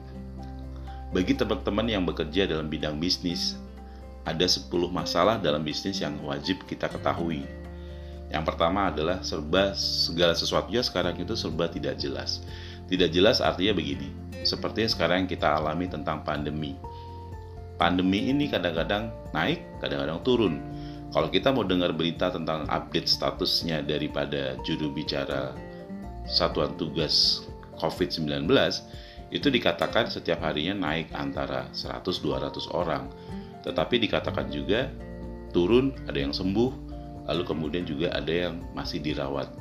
Bagi 1.10 1.34
teman-teman 1.34 1.90
yang 1.90 2.04
bekerja 2.06 2.46
dalam 2.46 2.70
bidang 2.70 3.02
bisnis, 3.02 3.58
ada 4.30 4.46
10 4.46 4.70
masalah 4.94 5.42
dalam 5.42 5.66
bisnis 5.66 5.98
yang 5.98 6.14
wajib 6.22 6.62
kita 6.70 6.86
ketahui 6.86 7.42
yang 8.30 8.46
pertama 8.46 8.94
adalah 8.94 9.26
serba 9.26 9.74
segala 9.74 10.38
sesuatunya 10.38 10.86
sekarang 10.86 11.18
itu 11.18 11.34
serba 11.34 11.66
tidak 11.66 11.98
jelas. 11.98 12.46
Tidak 12.90 13.10
jelas 13.10 13.42
artinya 13.42 13.74
begini, 13.78 14.10
seperti 14.46 14.86
sekarang 14.90 15.26
kita 15.26 15.62
alami 15.62 15.90
tentang 15.90 16.22
pandemi. 16.26 16.78
Pandemi 17.78 18.30
ini 18.30 18.50
kadang-kadang 18.50 19.14
naik, 19.34 19.62
kadang-kadang 19.82 20.22
turun. 20.26 20.56
Kalau 21.10 21.30
kita 21.30 21.50
mau 21.50 21.66
dengar 21.66 21.90
berita 21.94 22.30
tentang 22.30 22.70
update 22.70 23.10
statusnya 23.10 23.82
daripada 23.82 24.58
juru 24.62 24.94
bicara 24.94 25.58
Satuan 26.30 26.78
Tugas 26.78 27.46
COVID-19, 27.82 28.46
itu 29.34 29.48
dikatakan 29.50 30.10
setiap 30.10 30.46
harinya 30.46 30.78
naik 30.90 31.10
antara 31.18 31.70
100-200 31.74 32.70
orang. 32.78 33.10
Tetapi 33.66 33.96
dikatakan 34.08 34.48
juga 34.52 34.88
turun, 35.52 35.92
ada 36.08 36.20
yang 36.20 36.32
sembuh, 36.32 36.72
lalu 37.28 37.44
kemudian 37.46 37.84
juga 37.86 38.14
ada 38.16 38.32
yang 38.32 38.64
masih 38.74 39.04
dirawat. 39.04 39.52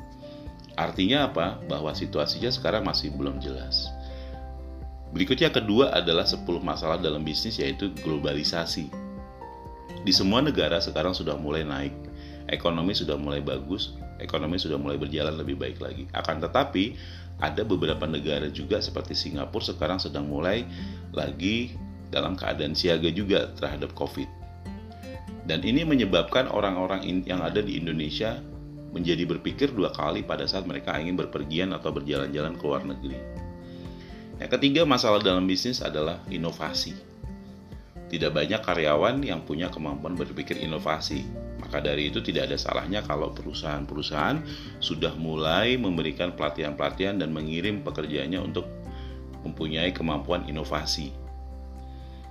Artinya 0.79 1.27
apa? 1.27 1.59
Bahwa 1.67 1.91
situasinya 1.91 2.49
sekarang 2.49 2.87
masih 2.87 3.11
belum 3.11 3.43
jelas. 3.43 3.91
Berikutnya 5.09 5.49
kedua 5.49 5.89
adalah 5.91 6.23
10 6.23 6.45
masalah 6.61 7.01
dalam 7.01 7.25
bisnis 7.25 7.57
yaitu 7.57 7.89
globalisasi. 8.05 8.87
Di 10.05 10.13
semua 10.15 10.39
negara 10.39 10.79
sekarang 10.79 11.17
sudah 11.17 11.35
mulai 11.35 11.65
naik, 11.65 11.91
ekonomi 12.47 12.93
sudah 12.95 13.17
mulai 13.17 13.41
bagus, 13.41 13.97
ekonomi 14.21 14.61
sudah 14.61 14.77
mulai 14.77 14.95
berjalan 14.95 15.35
lebih 15.35 15.57
baik 15.57 15.81
lagi. 15.81 16.05
Akan 16.13 16.39
tetapi 16.39 16.95
ada 17.41 17.65
beberapa 17.65 18.05
negara 18.05 18.47
juga 18.53 18.79
seperti 18.79 19.17
Singapura 19.17 19.65
sekarang 19.65 19.99
sedang 19.99 20.29
mulai 20.29 20.63
lagi 21.11 21.75
dalam 22.09 22.37
keadaan 22.37 22.73
siaga 22.73 23.09
juga 23.13 23.53
terhadap 23.57 23.93
COVID. 23.93 24.27
Dan 25.49 25.65
ini 25.65 25.81
menyebabkan 25.81 26.45
orang-orang 26.53 27.25
yang 27.25 27.41
ada 27.41 27.57
di 27.57 27.81
Indonesia 27.81 28.37
menjadi 28.93 29.25
berpikir 29.25 29.73
dua 29.73 29.89
kali 29.93 30.21
pada 30.25 30.45
saat 30.45 30.65
mereka 30.65 30.97
ingin 30.97 31.17
berpergian 31.17 31.73
atau 31.73 31.89
berjalan-jalan 31.89 32.53
ke 32.57 32.63
luar 32.65 32.85
negeri. 32.85 33.17
Yang 34.37 34.51
ketiga 34.57 34.81
masalah 34.85 35.21
dalam 35.21 35.49
bisnis 35.49 35.81
adalah 35.81 36.21
inovasi. 36.29 36.93
Tidak 38.09 38.33
banyak 38.33 38.65
karyawan 38.65 39.21
yang 39.21 39.45
punya 39.45 39.69
kemampuan 39.69 40.17
berpikir 40.17 40.57
inovasi. 40.57 41.21
Maka 41.61 41.85
dari 41.85 42.09
itu 42.09 42.23
tidak 42.25 42.49
ada 42.49 42.57
salahnya 42.57 43.05
kalau 43.05 43.29
perusahaan-perusahaan 43.29 44.41
sudah 44.81 45.13
mulai 45.13 45.77
memberikan 45.77 46.33
pelatihan-pelatihan 46.33 47.21
dan 47.21 47.29
mengirim 47.29 47.85
pekerjaannya 47.85 48.41
untuk 48.41 48.65
mempunyai 49.45 49.93
kemampuan 49.93 50.49
inovasi. 50.49 51.28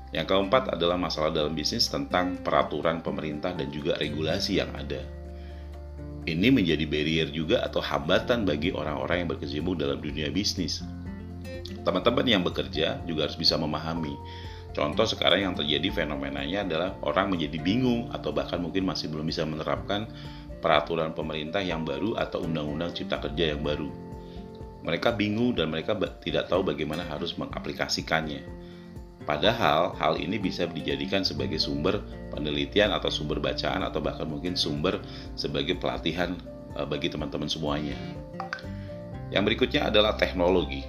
Yang 0.08 0.26
keempat 0.32 0.72
adalah 0.72 0.96
masalah 0.96 1.28
dalam 1.28 1.52
bisnis 1.52 1.92
tentang 1.92 2.40
peraturan 2.40 3.04
pemerintah 3.04 3.52
dan 3.52 3.68
juga 3.68 3.92
regulasi 4.00 4.56
yang 4.56 4.72
ada. 4.72 5.04
Ini 6.28 6.48
menjadi 6.52 6.84
barrier 6.84 7.28
juga 7.32 7.64
atau 7.64 7.80
hambatan 7.80 8.44
bagi 8.44 8.72
orang-orang 8.72 9.24
yang 9.24 9.28
berkecimpung 9.32 9.76
dalam 9.80 10.00
dunia 10.00 10.28
bisnis. 10.32 10.84
Teman-teman 11.84 12.24
yang 12.24 12.44
bekerja 12.44 13.00
juga 13.04 13.28
harus 13.28 13.36
bisa 13.36 13.56
memahami. 13.56 14.12
Contoh 14.76 15.08
sekarang 15.08 15.40
yang 15.48 15.54
terjadi 15.56 15.88
fenomenanya 16.04 16.68
adalah 16.68 16.90
orang 17.00 17.32
menjadi 17.32 17.56
bingung 17.60 18.12
atau 18.12 18.32
bahkan 18.32 18.60
mungkin 18.60 18.84
masih 18.84 19.08
belum 19.08 19.24
bisa 19.24 19.44
menerapkan 19.48 20.08
peraturan 20.60 21.16
pemerintah 21.16 21.64
yang 21.64 21.84
baru 21.88 22.16
atau 22.20 22.44
undang-undang 22.44 22.92
cipta 22.92 23.20
kerja 23.24 23.56
yang 23.56 23.64
baru. 23.64 23.88
Mereka 24.84 25.16
bingung 25.16 25.56
dan 25.56 25.72
mereka 25.72 25.96
tidak 26.20 26.48
tahu 26.48 26.64
bagaimana 26.64 27.08
harus 27.08 27.36
mengaplikasikannya 27.40 28.68
Padahal 29.28 29.92
hal 30.00 30.16
ini 30.16 30.40
bisa 30.40 30.64
dijadikan 30.64 31.20
sebagai 31.20 31.60
sumber 31.60 32.00
penelitian 32.32 32.96
atau 32.96 33.12
sumber 33.12 33.36
bacaan 33.44 33.84
atau 33.84 34.00
bahkan 34.00 34.24
mungkin 34.24 34.56
sumber 34.56 35.04
sebagai 35.36 35.76
pelatihan 35.76 36.32
eh, 36.72 36.86
bagi 36.88 37.12
teman-teman 37.12 37.44
semuanya. 37.44 37.92
Yang 39.28 39.52
berikutnya 39.52 39.92
adalah 39.92 40.16
teknologi. 40.16 40.80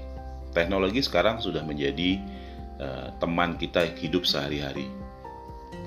Teknologi 0.55 1.03
sekarang 1.03 1.43
sudah 1.43 1.61
menjadi 1.61 2.17
uh, 2.81 3.13
teman 3.21 3.59
kita 3.59 3.85
hidup 3.99 4.25
sehari-hari. 4.25 4.87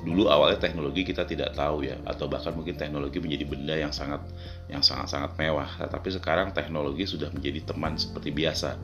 Dulu 0.06 0.30
awalnya 0.30 0.60
teknologi 0.60 1.02
kita 1.02 1.26
tidak 1.26 1.56
tahu 1.56 1.88
ya, 1.88 1.98
atau 2.06 2.30
bahkan 2.30 2.54
mungkin 2.54 2.78
teknologi 2.78 3.18
menjadi 3.18 3.42
benda 3.48 3.74
yang 3.74 3.90
sangat 3.90 4.22
yang 4.70 4.84
sangat-sangat 4.84 5.34
mewah. 5.34 5.66
Tapi 5.82 6.14
sekarang 6.14 6.54
teknologi 6.54 7.08
sudah 7.08 7.32
menjadi 7.34 7.74
teman 7.74 7.98
seperti 7.98 8.30
biasa 8.30 8.78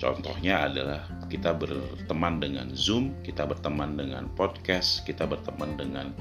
Contohnya 0.00 0.66
adalah 0.66 1.06
kita 1.28 1.56
berteman 1.56 2.42
dengan 2.42 2.68
Zoom, 2.76 3.16
kita 3.24 3.48
berteman 3.48 3.96
dengan 3.96 4.28
podcast, 4.36 5.04
kita 5.08 5.24
berteman 5.24 5.78
dengan 5.78 6.12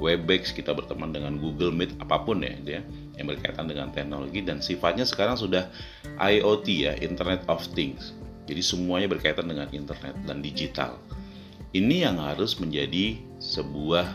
Webex, 0.00 0.50
kita 0.54 0.74
berteman 0.74 1.14
dengan 1.14 1.38
Google 1.38 1.70
Meet, 1.70 1.98
apa 2.02 2.22
pun 2.22 2.42
ya 2.42 2.54
dia 2.62 2.80
yang 3.14 3.30
berkaitan 3.30 3.70
dengan 3.70 3.94
teknologi 3.94 4.42
dan 4.42 4.58
sifatnya 4.58 5.06
sekarang 5.06 5.38
sudah 5.38 5.70
IoT 6.18 6.66
ya, 6.66 6.92
Internet 6.98 7.46
of 7.46 7.62
Things. 7.74 8.14
Jadi 8.44 8.60
semuanya 8.60 9.08
berkaitan 9.08 9.48
dengan 9.48 9.68
internet 9.72 10.14
dan 10.28 10.44
digital. 10.44 11.00
Ini 11.74 12.06
yang 12.06 12.20
harus 12.20 12.60
menjadi 12.60 13.18
sebuah 13.40 14.06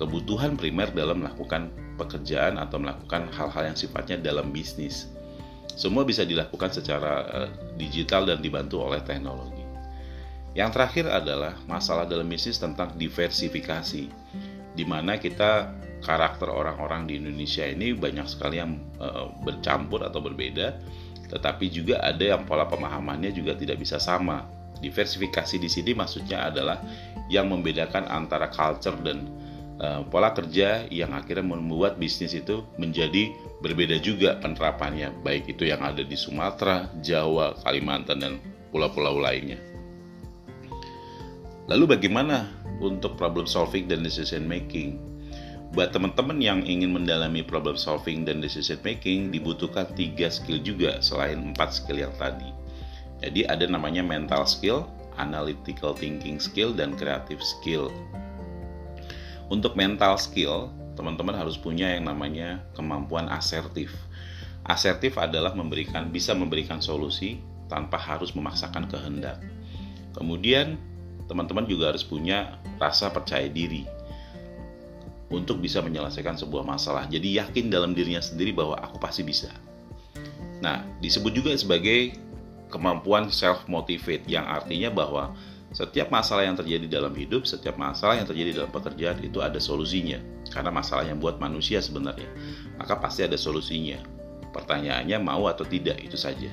kebutuhan 0.00 0.58
primer 0.58 0.90
dalam 0.90 1.22
melakukan 1.22 1.70
pekerjaan 2.00 2.58
atau 2.58 2.80
melakukan 2.80 3.28
hal-hal 3.30 3.70
yang 3.70 3.78
sifatnya 3.78 4.18
dalam 4.18 4.50
bisnis. 4.50 5.12
Semua 5.72 6.04
bisa 6.04 6.22
dilakukan 6.22 6.70
secara 6.70 7.12
uh, 7.28 7.50
digital 7.80 8.28
dan 8.28 8.44
dibantu 8.44 8.84
oleh 8.84 9.00
teknologi. 9.00 9.64
Yang 10.52 10.70
terakhir 10.76 11.06
adalah 11.08 11.56
masalah 11.64 12.04
dalam 12.04 12.28
bisnis 12.28 12.60
tentang 12.60 12.92
diversifikasi, 13.00 14.04
di 14.76 14.84
mana 14.84 15.16
kita 15.16 15.72
karakter 16.04 16.50
orang-orang 16.50 17.08
di 17.08 17.16
Indonesia 17.16 17.64
ini 17.64 17.96
banyak 17.96 18.26
sekali 18.28 18.60
yang 18.60 18.76
uh, 19.00 19.32
bercampur 19.40 20.04
atau 20.04 20.20
berbeda, 20.20 20.76
tetapi 21.32 21.72
juga 21.72 22.04
ada 22.04 22.36
yang 22.36 22.44
pola 22.44 22.68
pemahamannya 22.68 23.32
juga 23.32 23.56
tidak 23.56 23.80
bisa 23.80 23.96
sama. 23.96 24.44
Diversifikasi 24.82 25.56
di 25.62 25.70
sini 25.70 25.96
maksudnya 25.96 26.52
adalah 26.52 26.82
yang 27.32 27.48
membedakan 27.48 28.04
antara 28.12 28.52
culture 28.52 28.98
dan 29.00 29.24
uh, 29.80 30.04
pola 30.04 30.36
kerja 30.36 30.84
yang 30.92 31.16
akhirnya 31.16 31.48
membuat 31.48 31.96
bisnis 31.96 32.36
itu 32.36 32.66
menjadi 32.76 33.32
berbeda 33.62 33.96
juga 34.02 34.36
penerapannya, 34.42 35.22
baik 35.22 35.54
itu 35.54 35.70
yang 35.70 35.80
ada 35.86 36.02
di 36.02 36.18
Sumatera, 36.18 36.90
Jawa, 37.00 37.54
Kalimantan, 37.62 38.18
dan 38.18 38.32
pulau-pulau 38.74 39.22
lainnya. 39.22 39.56
Lalu 41.70 41.94
bagaimana 41.94 42.50
untuk 42.82 43.14
problem 43.14 43.46
solving 43.46 43.86
dan 43.86 44.02
decision 44.02 44.44
making? 44.50 44.98
Buat 45.72 45.94
teman-teman 45.94 46.36
yang 46.42 46.60
ingin 46.66 46.92
mendalami 46.92 47.40
problem 47.40 47.78
solving 47.78 48.28
dan 48.28 48.42
decision 48.42 48.76
making, 48.82 49.32
dibutuhkan 49.32 49.88
tiga 49.96 50.28
skill 50.28 50.60
juga 50.60 51.00
selain 51.00 51.54
empat 51.54 51.72
skill 51.72 52.02
yang 52.02 52.12
tadi. 52.20 52.50
Jadi 53.22 53.46
ada 53.46 53.64
namanya 53.70 54.02
mental 54.02 54.44
skill, 54.44 54.84
analytical 55.16 55.94
thinking 55.94 56.42
skill, 56.42 56.74
dan 56.74 56.98
creative 56.98 57.40
skill. 57.40 57.88
Untuk 59.48 59.78
mental 59.78 60.18
skill, 60.18 60.68
teman-teman 60.94 61.32
harus 61.36 61.56
punya 61.56 61.92
yang 61.96 62.08
namanya 62.08 62.60
kemampuan 62.76 63.28
asertif. 63.32 63.92
Asertif 64.62 65.18
adalah 65.18 65.56
memberikan 65.56 66.12
bisa 66.12 66.36
memberikan 66.36 66.78
solusi 66.78 67.42
tanpa 67.66 67.98
harus 67.98 68.36
memaksakan 68.36 68.86
kehendak. 68.86 69.40
Kemudian 70.12 70.76
teman-teman 71.26 71.64
juga 71.64 71.90
harus 71.90 72.04
punya 72.04 72.60
rasa 72.76 73.08
percaya 73.08 73.48
diri 73.48 73.88
untuk 75.32 75.64
bisa 75.64 75.80
menyelesaikan 75.80 76.36
sebuah 76.36 76.62
masalah. 76.62 77.08
Jadi 77.08 77.40
yakin 77.40 77.72
dalam 77.72 77.96
dirinya 77.96 78.20
sendiri 78.20 78.52
bahwa 78.52 78.76
aku 78.76 79.00
pasti 79.00 79.24
bisa. 79.24 79.48
Nah, 80.60 80.84
disebut 81.00 81.32
juga 81.32 81.50
sebagai 81.56 82.14
kemampuan 82.68 83.32
self 83.32 83.64
motivate 83.66 84.28
yang 84.28 84.44
artinya 84.44 84.92
bahwa 84.92 85.32
setiap 85.72 86.12
masalah 86.12 86.44
yang 86.44 86.52
terjadi 86.52 87.00
dalam 87.00 87.16
hidup, 87.16 87.48
setiap 87.48 87.80
masalah 87.80 88.20
yang 88.20 88.28
terjadi 88.28 88.60
dalam 88.60 88.70
pekerjaan 88.70 89.24
itu 89.24 89.40
ada 89.40 89.56
solusinya. 89.56 90.20
Karena 90.52 90.68
masalah 90.68 91.08
yang 91.08 91.16
buat 91.16 91.40
manusia 91.40 91.80
sebenarnya, 91.80 92.28
maka 92.76 93.00
pasti 93.00 93.24
ada 93.24 93.40
solusinya. 93.40 93.96
Pertanyaannya 94.52 95.16
mau 95.16 95.48
atau 95.48 95.64
tidak 95.64 95.96
itu 96.04 96.20
saja. 96.20 96.52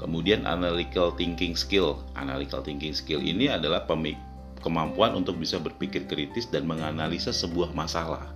Kemudian 0.00 0.48
analytical 0.48 1.12
thinking 1.12 1.52
skill. 1.52 2.00
Analytical 2.16 2.64
thinking 2.64 2.96
skill 2.96 3.20
ini 3.20 3.52
adalah 3.52 3.84
kemampuan 4.64 5.12
untuk 5.12 5.36
bisa 5.36 5.60
berpikir 5.60 6.08
kritis 6.08 6.48
dan 6.48 6.64
menganalisa 6.64 7.36
sebuah 7.36 7.76
masalah. 7.76 8.32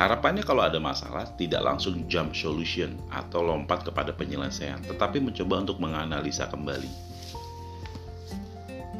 Harapannya 0.00 0.40
kalau 0.40 0.64
ada 0.64 0.80
masalah 0.80 1.28
tidak 1.36 1.60
langsung 1.60 2.08
jump 2.08 2.32
solution 2.32 2.96
atau 3.12 3.44
lompat 3.44 3.84
kepada 3.84 4.16
penyelesaian, 4.16 4.80
tetapi 4.88 5.20
mencoba 5.20 5.68
untuk 5.68 5.76
menganalisa 5.76 6.48
kembali 6.48 7.09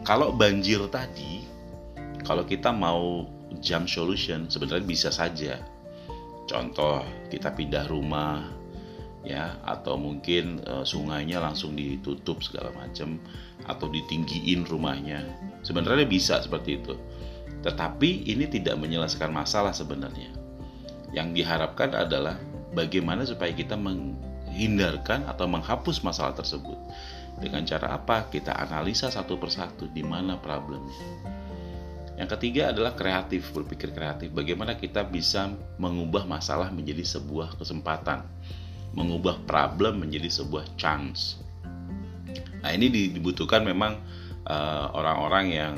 kalau 0.02 0.32
banjir 0.32 0.80
tadi, 0.88 1.44
kalau 2.24 2.46
kita 2.48 2.72
mau 2.72 3.28
jump 3.60 3.90
solution 3.90 4.48
sebenarnya 4.48 4.86
bisa 4.86 5.10
saja. 5.12 5.60
Contoh, 6.48 7.04
kita 7.30 7.54
pindah 7.54 7.86
rumah 7.86 8.42
ya 9.20 9.60
atau 9.68 10.00
mungkin 10.00 10.64
e, 10.64 10.80
sungainya 10.80 11.44
langsung 11.44 11.76
ditutup 11.76 12.40
segala 12.40 12.72
macam 12.72 13.20
atau 13.68 13.86
ditinggiin 13.92 14.64
rumahnya. 14.66 15.22
Sebenarnya 15.62 16.08
bisa 16.08 16.40
seperti 16.40 16.80
itu. 16.80 16.96
Tetapi 17.60 18.24
ini 18.32 18.48
tidak 18.48 18.80
menyelesaikan 18.80 19.30
masalah 19.30 19.76
sebenarnya. 19.76 20.32
Yang 21.12 21.42
diharapkan 21.42 21.92
adalah 21.92 22.40
bagaimana 22.72 23.28
supaya 23.28 23.52
kita 23.52 23.76
menghindarkan 24.60 25.24
atau 25.24 25.48
menghapus 25.48 26.04
masalah 26.04 26.36
tersebut. 26.36 26.76
Dengan 27.40 27.64
cara 27.64 27.96
apa? 27.96 28.28
Kita 28.28 28.52
analisa 28.52 29.08
satu 29.08 29.40
persatu 29.40 29.88
di 29.88 30.04
mana 30.04 30.36
problemnya. 30.36 31.00
Yang 32.20 32.36
ketiga 32.36 32.68
adalah 32.76 32.92
kreatif, 32.92 33.48
berpikir 33.56 33.96
kreatif. 33.96 34.28
Bagaimana 34.36 34.76
kita 34.76 35.08
bisa 35.08 35.48
mengubah 35.80 36.28
masalah 36.28 36.68
menjadi 36.68 37.00
sebuah 37.00 37.56
kesempatan, 37.56 38.20
mengubah 38.92 39.40
problem 39.48 40.04
menjadi 40.04 40.28
sebuah 40.28 40.68
chance. 40.76 41.40
Nah 42.60 42.76
ini 42.76 42.92
dibutuhkan 42.92 43.64
memang 43.64 43.96
eh, 44.44 44.86
orang-orang 44.92 45.46
uh, 45.48 45.56
yang 45.56 45.74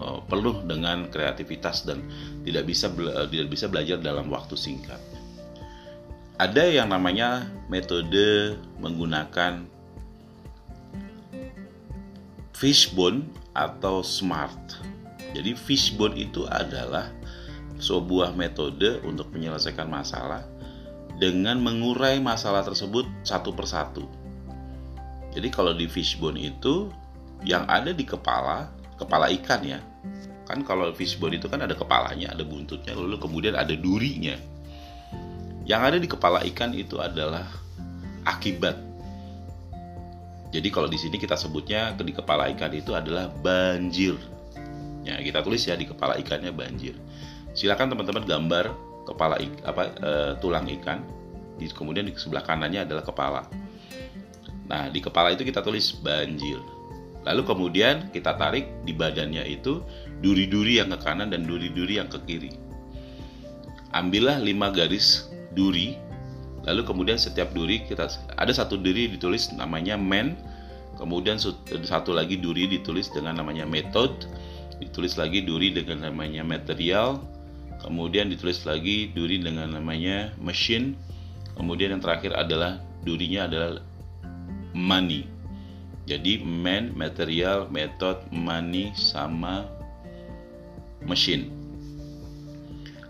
uh, 0.00 0.24
penuh 0.24 0.64
dengan 0.64 1.12
kreativitas 1.12 1.84
dan 1.84 2.00
tidak 2.48 2.64
bisa 2.64 2.88
uh, 2.88 3.28
tidak 3.28 3.52
bisa 3.52 3.68
belajar 3.68 4.00
dalam 4.00 4.32
waktu 4.32 4.56
singkat. 4.56 5.15
Ada 6.36 6.68
yang 6.68 6.92
namanya 6.92 7.48
metode 7.72 8.60
menggunakan 8.76 9.64
fishbone 12.52 13.24
atau 13.56 14.04
smart. 14.04 14.52
Jadi 15.32 15.56
fishbone 15.56 16.12
itu 16.12 16.44
adalah 16.44 17.08
sebuah 17.80 18.36
metode 18.36 19.00
untuk 19.08 19.32
menyelesaikan 19.32 19.88
masalah 19.88 20.44
dengan 21.16 21.56
mengurai 21.56 22.20
masalah 22.20 22.60
tersebut 22.68 23.08
satu 23.24 23.56
persatu. 23.56 24.04
Jadi 25.32 25.48
kalau 25.48 25.72
di 25.72 25.88
fishbone 25.88 26.36
itu 26.36 26.92
yang 27.48 27.64
ada 27.64 27.96
di 27.96 28.04
kepala, 28.04 28.68
kepala 29.00 29.32
ikan 29.40 29.64
ya. 29.64 29.80
Kan 30.44 30.68
kalau 30.68 30.92
fishbone 30.92 31.40
itu 31.40 31.48
kan 31.48 31.64
ada 31.64 31.72
kepalanya, 31.72 32.36
ada 32.36 32.44
buntutnya, 32.44 32.92
lalu 32.92 33.16
kemudian 33.16 33.56
ada 33.56 33.72
durinya. 33.72 34.36
Yang 35.66 35.80
ada 35.82 35.96
di 35.98 36.08
kepala 36.08 36.38
ikan 36.46 36.70
itu 36.72 37.02
adalah 37.02 37.44
akibat 38.22 38.86
jadi 40.56 40.72
kalau 40.72 40.88
di 40.88 40.96
sini 40.96 41.20
kita 41.20 41.36
sebutnya 41.36 41.92
di 41.98 42.16
kepala 42.16 42.48
ikan 42.56 42.72
itu 42.72 42.96
adalah 42.96 43.28
banjir. 43.44 44.16
Ya, 45.04 45.20
kita 45.20 45.44
tulis 45.44 45.62
ya 45.68 45.76
di 45.76 45.84
kepala 45.84 46.16
ikannya 46.16 46.48
banjir. 46.48 46.96
Silakan 47.52 47.92
teman-teman 47.92 48.24
gambar 48.24 48.72
kepala 49.06 49.36
ik, 49.36 49.52
apa 49.68 49.82
e, 50.00 50.10
tulang 50.40 50.64
ikan. 50.80 51.04
Di, 51.60 51.68
kemudian 51.68 52.08
di 52.08 52.16
sebelah 52.16 52.40
kanannya 52.40 52.88
adalah 52.88 53.04
kepala. 53.04 53.42
Nah, 54.66 54.88
di 54.88 55.04
kepala 55.04 55.36
itu 55.36 55.44
kita 55.44 55.60
tulis 55.60 55.92
banjir. 56.00 56.56
Lalu 57.28 57.42
kemudian 57.44 58.08
kita 58.14 58.38
tarik 58.40 58.70
di 58.88 58.96
badannya 58.96 59.44
itu 59.44 59.84
duri-duri 60.24 60.80
yang 60.80 60.88
ke 60.94 60.98
kanan 61.04 61.36
dan 61.36 61.44
duri-duri 61.44 62.00
yang 62.00 62.08
ke 62.08 62.16
kiri. 62.24 62.56
Ambillah 63.92 64.40
5 64.40 64.48
garis 64.72 65.35
duri 65.56 65.96
Lalu 66.66 66.82
kemudian 66.82 67.14
setiap 67.14 67.54
duri 67.54 67.86
kita 67.86 68.10
ada 68.34 68.50
satu 68.50 68.74
duri 68.74 69.06
ditulis 69.06 69.54
namanya 69.54 69.94
man, 69.94 70.34
kemudian 70.98 71.38
satu 71.38 72.10
lagi 72.10 72.42
duri 72.42 72.66
ditulis 72.66 73.06
dengan 73.14 73.38
namanya 73.38 73.62
method, 73.62 74.26
ditulis 74.82 75.14
lagi 75.14 75.46
duri 75.46 75.70
dengan 75.70 76.10
namanya 76.10 76.42
material, 76.42 77.22
kemudian 77.78 78.34
ditulis 78.34 78.66
lagi 78.66 79.14
duri 79.14 79.38
dengan 79.38 79.78
namanya 79.78 80.34
machine, 80.42 80.98
kemudian 81.54 81.94
yang 81.94 82.02
terakhir 82.02 82.34
adalah 82.34 82.82
durinya 83.06 83.46
adalah 83.46 83.78
money. 84.74 85.22
Jadi 86.10 86.42
man, 86.42 86.94
material, 86.98 87.70
method, 87.70 88.18
money 88.34 88.90
sama 88.98 89.70
machine. 91.06 91.46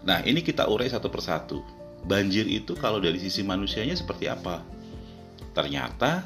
Nah, 0.04 0.20
ini 0.28 0.44
kita 0.44 0.68
urai 0.68 0.88
satu 0.88 1.08
persatu 1.08 1.75
banjir 2.06 2.46
itu 2.46 2.78
kalau 2.78 3.02
dari 3.02 3.18
sisi 3.18 3.42
manusianya 3.42 3.98
seperti 3.98 4.30
apa? 4.30 4.62
Ternyata 5.52 6.22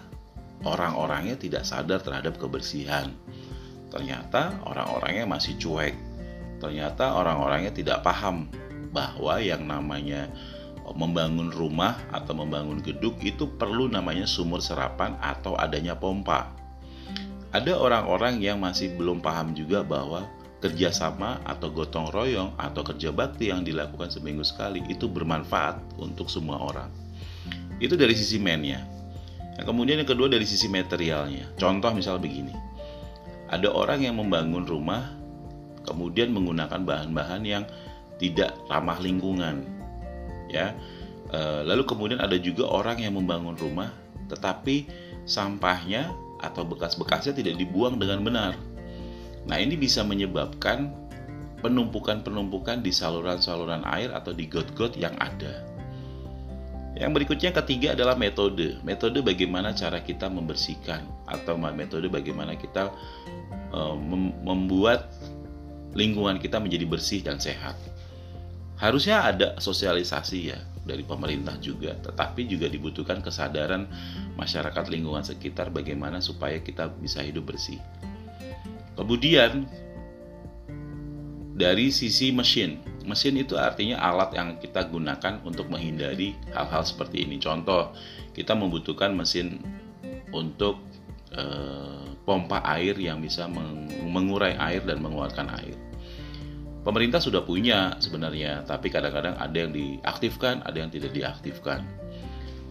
orang-orangnya 0.62 1.40
tidak 1.40 1.64
sadar 1.64 2.05
terhadap 2.05 2.37
kebersihan. 2.37 3.11
Ternyata 3.88 4.61
orang-orangnya 4.69 5.25
masih 5.27 5.57
cuek. 5.57 5.97
Ternyata 6.61 7.16
orang-orangnya 7.16 7.73
tidak 7.73 8.05
paham 8.05 8.53
bahwa 8.93 9.40
yang 9.40 9.64
namanya 9.64 10.29
membangun 10.93 11.49
rumah 11.55 11.97
atau 12.11 12.35
membangun 12.35 12.83
gedung 12.83 13.16
itu 13.23 13.47
perlu 13.57 13.87
namanya 13.87 14.27
sumur 14.27 14.61
serapan 14.61 15.16
atau 15.23 15.57
adanya 15.57 15.97
pompa. 15.97 16.53
Ada 17.51 17.75
orang-orang 17.75 18.38
yang 18.38 18.62
masih 18.62 18.95
belum 18.95 19.19
paham 19.19 19.55
juga 19.59 19.83
bahwa 19.83 20.27
kerjasama 20.61 21.40
atau 21.49 21.73
gotong 21.73 22.12
royong 22.12 22.55
atau 22.61 22.85
kerja 22.85 23.09
bakti 23.11 23.49
yang 23.49 23.64
dilakukan 23.64 24.12
seminggu 24.12 24.44
sekali 24.44 24.85
itu 24.92 25.09
bermanfaat 25.09 25.81
untuk 25.96 26.29
semua 26.29 26.61
orang. 26.61 26.92
Itu 27.81 27.96
dari 27.96 28.12
sisi 28.12 28.37
mennya. 28.37 28.85
Nah, 29.57 29.64
kemudian 29.64 30.05
yang 30.05 30.09
kedua 30.09 30.29
dari 30.29 30.44
sisi 30.44 30.68
materialnya. 30.68 31.49
Contoh 31.57 31.92
misal 31.96 32.20
begini. 32.20 32.53
Ada 33.49 33.73
orang 33.73 34.05
yang 34.05 34.20
membangun 34.20 34.68
rumah 34.68 35.16
kemudian 35.88 36.31
menggunakan 36.31 36.85
bahan-bahan 36.85 37.42
yang 37.42 37.64
tidak 38.20 38.53
ramah 38.68 39.01
lingkungan. 39.01 39.64
Ya. 40.53 40.77
E, 41.33 41.40
lalu 41.64 41.88
kemudian 41.88 42.20
ada 42.20 42.37
juga 42.37 42.68
orang 42.68 43.01
yang 43.01 43.16
membangun 43.16 43.57
rumah 43.57 43.90
tetapi 44.29 44.87
sampahnya 45.27 46.12
atau 46.40 46.62
bekas-bekasnya 46.64 47.35
tidak 47.35 47.59
dibuang 47.59 47.99
dengan 47.99 48.23
benar 48.23 48.53
Nah, 49.48 49.57
ini 49.57 49.79
bisa 49.79 50.05
menyebabkan 50.05 50.92
penumpukan-penumpukan 51.61 52.81
di 52.81 52.90
saluran-saluran 52.90 53.85
air 53.85 54.11
atau 54.12 54.33
di 54.33 54.48
got-got 54.48 54.96
yang 54.96 55.12
ada. 55.20 55.64
Yang 56.98 57.11
berikutnya 57.22 57.50
ketiga 57.55 57.94
adalah 57.94 58.18
metode. 58.18 58.83
Metode 58.83 59.22
bagaimana 59.22 59.72
cara 59.72 60.03
kita 60.03 60.26
membersihkan 60.26 61.07
atau 61.29 61.55
metode 61.57 62.11
bagaimana 62.11 62.59
kita 62.59 62.90
uh, 63.70 63.96
membuat 64.42 65.09
lingkungan 65.94 66.42
kita 66.42 66.59
menjadi 66.59 66.85
bersih 66.90 67.20
dan 67.22 67.38
sehat. 67.38 67.79
Harusnya 68.81 69.22
ada 69.22 69.61
sosialisasi 69.61 70.38
ya 70.50 70.59
dari 70.83 71.05
pemerintah 71.05 71.55
juga, 71.61 71.92
tetapi 72.00 72.48
juga 72.48 72.66
dibutuhkan 72.66 73.20
kesadaran 73.20 73.85
masyarakat 74.35 74.88
lingkungan 74.88 75.22
sekitar 75.22 75.68
bagaimana 75.68 76.18
supaya 76.18 76.59
kita 76.59 76.88
bisa 76.98 77.20
hidup 77.20 77.53
bersih. 77.53 77.79
Kemudian 78.98 79.68
dari 81.61 81.92
sisi 81.92 82.33
mesin, 82.33 82.81
mesin 83.05 83.37
itu 83.37 83.59
artinya 83.61 84.00
alat 84.00 84.33
yang 84.33 84.57
kita 84.57 84.88
gunakan 84.88 85.44
untuk 85.44 85.68
menghindari 85.68 86.33
hal-hal 86.57 86.83
seperti 86.85 87.29
ini. 87.29 87.37
Contoh, 87.37 87.92
kita 88.33 88.57
membutuhkan 88.57 89.12
mesin 89.12 89.61
untuk 90.33 90.81
e, 91.35 91.42
pompa 92.24 92.64
air 92.64 92.96
yang 92.96 93.20
bisa 93.20 93.44
mengurai 94.07 94.57
air 94.57 94.81
dan 94.88 95.05
mengeluarkan 95.05 95.53
air. 95.61 95.76
Pemerintah 96.81 97.20
sudah 97.20 97.44
punya 97.44 98.00
sebenarnya, 98.00 98.64
tapi 98.64 98.88
kadang-kadang 98.88 99.37
ada 99.37 99.53
yang 99.53 99.68
diaktifkan, 99.68 100.64
ada 100.64 100.81
yang 100.81 100.88
tidak 100.88 101.12
diaktifkan. 101.12 101.85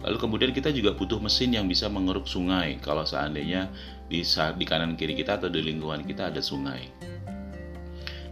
Lalu 0.02 0.16
kemudian 0.18 0.50
kita 0.50 0.74
juga 0.74 0.96
butuh 0.96 1.22
mesin 1.22 1.54
yang 1.54 1.68
bisa 1.70 1.86
mengeruk 1.86 2.26
sungai 2.26 2.80
kalau 2.82 3.04
seandainya 3.06 3.70
di, 4.10 4.26
di 4.26 4.64
kanan 4.66 4.98
kiri 4.98 5.14
kita 5.14 5.38
atau 5.38 5.46
di 5.46 5.62
lingkungan 5.62 6.02
kita 6.02 6.34
ada 6.34 6.42
sungai. 6.42 6.90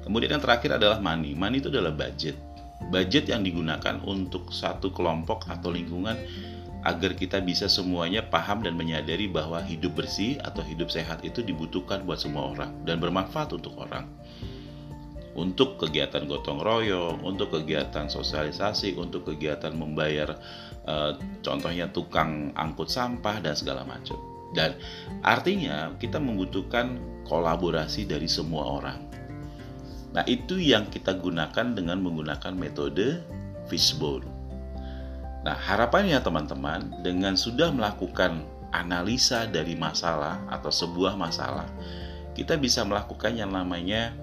Kemudian 0.02 0.34
yang 0.34 0.42
terakhir 0.42 0.76
adalah 0.76 0.98
money. 0.98 1.38
Money 1.38 1.62
itu 1.62 1.70
adalah 1.70 1.94
budget. 1.94 2.34
Budget 2.90 3.30
yang 3.30 3.46
digunakan 3.46 4.02
untuk 4.02 4.50
satu 4.50 4.90
kelompok 4.90 5.46
atau 5.46 5.70
lingkungan 5.70 6.18
agar 6.86 7.14
kita 7.14 7.42
bisa 7.42 7.66
semuanya 7.66 8.22
paham 8.22 8.62
dan 8.62 8.78
menyadari 8.78 9.26
bahwa 9.26 9.58
hidup 9.62 9.98
bersih 9.98 10.38
atau 10.42 10.62
hidup 10.62 10.88
sehat 10.88 11.26
itu 11.26 11.42
dibutuhkan 11.42 12.06
buat 12.06 12.22
semua 12.22 12.54
orang 12.54 12.70
dan 12.86 13.02
bermanfaat 13.02 13.50
untuk 13.54 13.76
orang 13.82 14.06
untuk 15.38 15.78
kegiatan 15.78 16.26
gotong 16.26 16.58
royong, 16.58 17.22
untuk 17.22 17.54
kegiatan 17.54 18.10
sosialisasi, 18.10 18.98
untuk 18.98 19.22
kegiatan 19.22 19.70
membayar 19.70 20.34
e, 20.82 20.94
contohnya 21.46 21.86
tukang 21.94 22.50
angkut 22.58 22.90
sampah 22.90 23.38
dan 23.38 23.54
segala 23.54 23.86
macam. 23.86 24.18
Dan 24.56 24.80
artinya 25.20 25.92
kita 26.00 26.16
membutuhkan 26.16 26.96
kolaborasi 27.28 28.08
dari 28.08 28.26
semua 28.26 28.64
orang. 28.80 29.00
Nah, 30.16 30.24
itu 30.24 30.56
yang 30.56 30.88
kita 30.88 31.20
gunakan 31.20 31.76
dengan 31.76 32.00
menggunakan 32.00 32.56
metode 32.56 33.20
fishbone. 33.68 34.24
Nah, 35.44 35.54
harapannya 35.54 36.18
teman-teman 36.24 37.04
dengan 37.04 37.36
sudah 37.36 37.68
melakukan 37.70 38.42
analisa 38.72 39.44
dari 39.48 39.76
masalah 39.76 40.40
atau 40.48 40.72
sebuah 40.72 41.16
masalah, 41.16 41.68
kita 42.32 42.56
bisa 42.56 42.84
melakukan 42.84 43.36
yang 43.36 43.52
namanya 43.52 44.16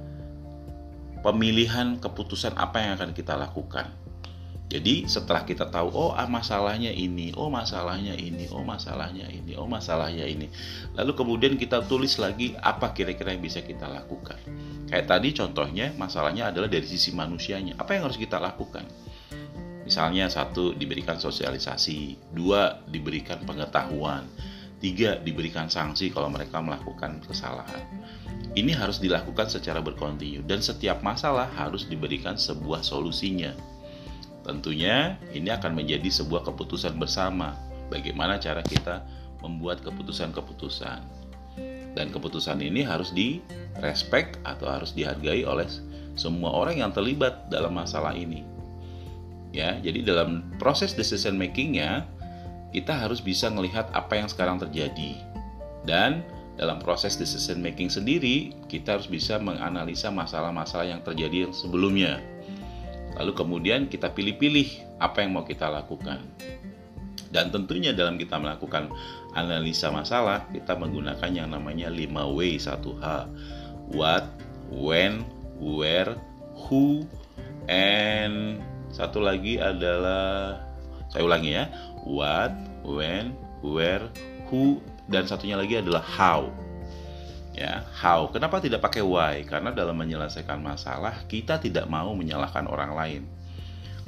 pemilihan 1.21 1.97
keputusan 2.01 2.53
apa 2.57 2.81
yang 2.81 2.91
akan 2.97 3.11
kita 3.13 3.33
lakukan. 3.37 3.89
Jadi 4.65 5.05
setelah 5.05 5.45
kita 5.45 5.69
tahu 5.69 5.93
oh 5.93 6.11
ah, 6.17 6.25
masalahnya 6.25 6.89
ini, 6.89 7.29
oh 7.37 7.53
masalahnya 7.53 8.17
ini, 8.17 8.49
oh 8.49 8.65
masalahnya 8.65 9.29
ini, 9.29 9.53
oh 9.53 9.69
masalahnya 9.69 10.25
ini. 10.25 10.49
Lalu 10.97 11.11
kemudian 11.13 11.53
kita 11.53 11.85
tulis 11.85 12.17
lagi 12.17 12.57
apa 12.57 12.89
kira-kira 12.89 13.37
yang 13.37 13.45
bisa 13.45 13.61
kita 13.61 13.85
lakukan. 13.85 14.41
Kayak 14.89 15.05
tadi 15.05 15.37
contohnya 15.37 15.93
masalahnya 15.93 16.49
adalah 16.49 16.65
dari 16.65 16.85
sisi 16.89 17.13
manusianya. 17.13 17.77
Apa 17.77 17.93
yang 17.93 18.09
harus 18.09 18.17
kita 18.17 18.41
lakukan? 18.41 18.89
Misalnya 19.85 20.33
satu 20.33 20.73
diberikan 20.73 21.21
sosialisasi, 21.21 22.33
dua 22.33 22.81
diberikan 22.89 23.45
pengetahuan, 23.45 24.25
tiga 24.81 25.21
diberikan 25.21 25.69
sanksi 25.69 26.09
kalau 26.09 26.33
mereka 26.33 26.57
melakukan 26.57 27.21
kesalahan. 27.21 27.85
Ini 28.57 28.73
harus 28.73 28.97
dilakukan 28.97 29.45
secara 29.45 29.85
berkontinu 29.85 30.41
dan 30.49 30.57
setiap 30.63 31.05
masalah 31.05 31.53
harus 31.53 31.85
diberikan 31.85 32.33
sebuah 32.33 32.81
solusinya. 32.81 33.74
Tentunya 34.45 35.17
ini 35.33 35.49
akan 35.49 35.73
menjadi 35.73 36.05
sebuah 36.05 36.45
keputusan 36.45 37.01
bersama 37.01 37.57
bagaimana 37.89 38.37
cara 38.37 38.61
kita 38.61 39.01
membuat 39.41 39.81
keputusan-keputusan. 39.81 41.01
Dan 41.95 42.11
keputusan 42.13 42.61
ini 42.61 42.85
harus 42.85 43.09
direspek 43.09 44.37
atau 44.45 44.69
harus 44.69 44.93
dihargai 44.93 45.41
oleh 45.47 45.65
semua 46.13 46.53
orang 46.53 46.77
yang 46.77 46.91
terlibat 46.93 47.49
dalam 47.49 47.73
masalah 47.73 48.13
ini. 48.13 48.45
Ya, 49.49 49.79
jadi 49.81 50.03
dalam 50.03 50.53
proses 50.61 50.93
decision 50.93 51.39
makingnya 51.39 52.05
kita 52.75 52.91
harus 52.91 53.23
bisa 53.23 53.47
melihat 53.47 53.87
apa 53.95 54.19
yang 54.19 54.27
sekarang 54.27 54.59
terjadi 54.59 55.15
dan 55.87 56.25
dalam 56.55 56.79
proses 56.79 57.19
decision 57.19 57.59
making 57.59 57.91
sendiri, 57.91 58.55
kita 58.71 58.95
harus 58.95 59.11
bisa 59.11 59.35
menganalisa 59.37 60.07
masalah-masalah 60.07 60.87
yang 60.87 61.03
terjadi 61.03 61.51
sebelumnya. 61.51 62.23
Lalu 63.15 63.31
kemudian 63.31 63.87
kita 63.87 64.11
pilih-pilih 64.11 64.99
apa 64.99 65.23
yang 65.23 65.35
mau 65.35 65.47
kita 65.47 65.71
lakukan. 65.71 66.23
Dan 67.31 67.51
tentunya 67.51 67.91
dalam 67.91 68.15
kita 68.15 68.39
melakukan 68.39 68.91
analisa 69.35 69.91
masalah, 69.91 70.47
kita 70.55 70.75
menggunakan 70.75 71.31
yang 71.31 71.51
namanya 71.51 71.91
5W 71.91 72.39
1H. 72.59 73.05
What, 73.91 74.25
when, 74.71 75.27
where, 75.59 76.15
who, 76.55 77.03
and 77.67 78.63
satu 78.91 79.19
lagi 79.19 79.59
adalah 79.59 80.63
saya 81.11 81.27
ulangi 81.27 81.51
ya. 81.59 81.67
What, 82.07 82.55
when, 82.87 83.35
where, 83.59 84.07
who, 84.47 84.79
dan 85.11 85.27
satunya 85.27 85.59
lagi 85.59 85.79
adalah 85.83 86.01
how. 86.01 86.47
Ya, 87.55 87.87
how. 87.95 88.27
Kenapa 88.35 88.59
tidak 88.59 88.83
pakai 88.83 88.99
why? 88.99 89.47
Karena 89.47 89.71
dalam 89.71 89.95
menyelesaikan 89.95 90.59
masalah 90.59 91.23
kita 91.31 91.55
tidak 91.63 91.87
mau 91.87 92.11
menyalahkan 92.11 92.67
orang 92.67 92.91
lain. 92.91 93.21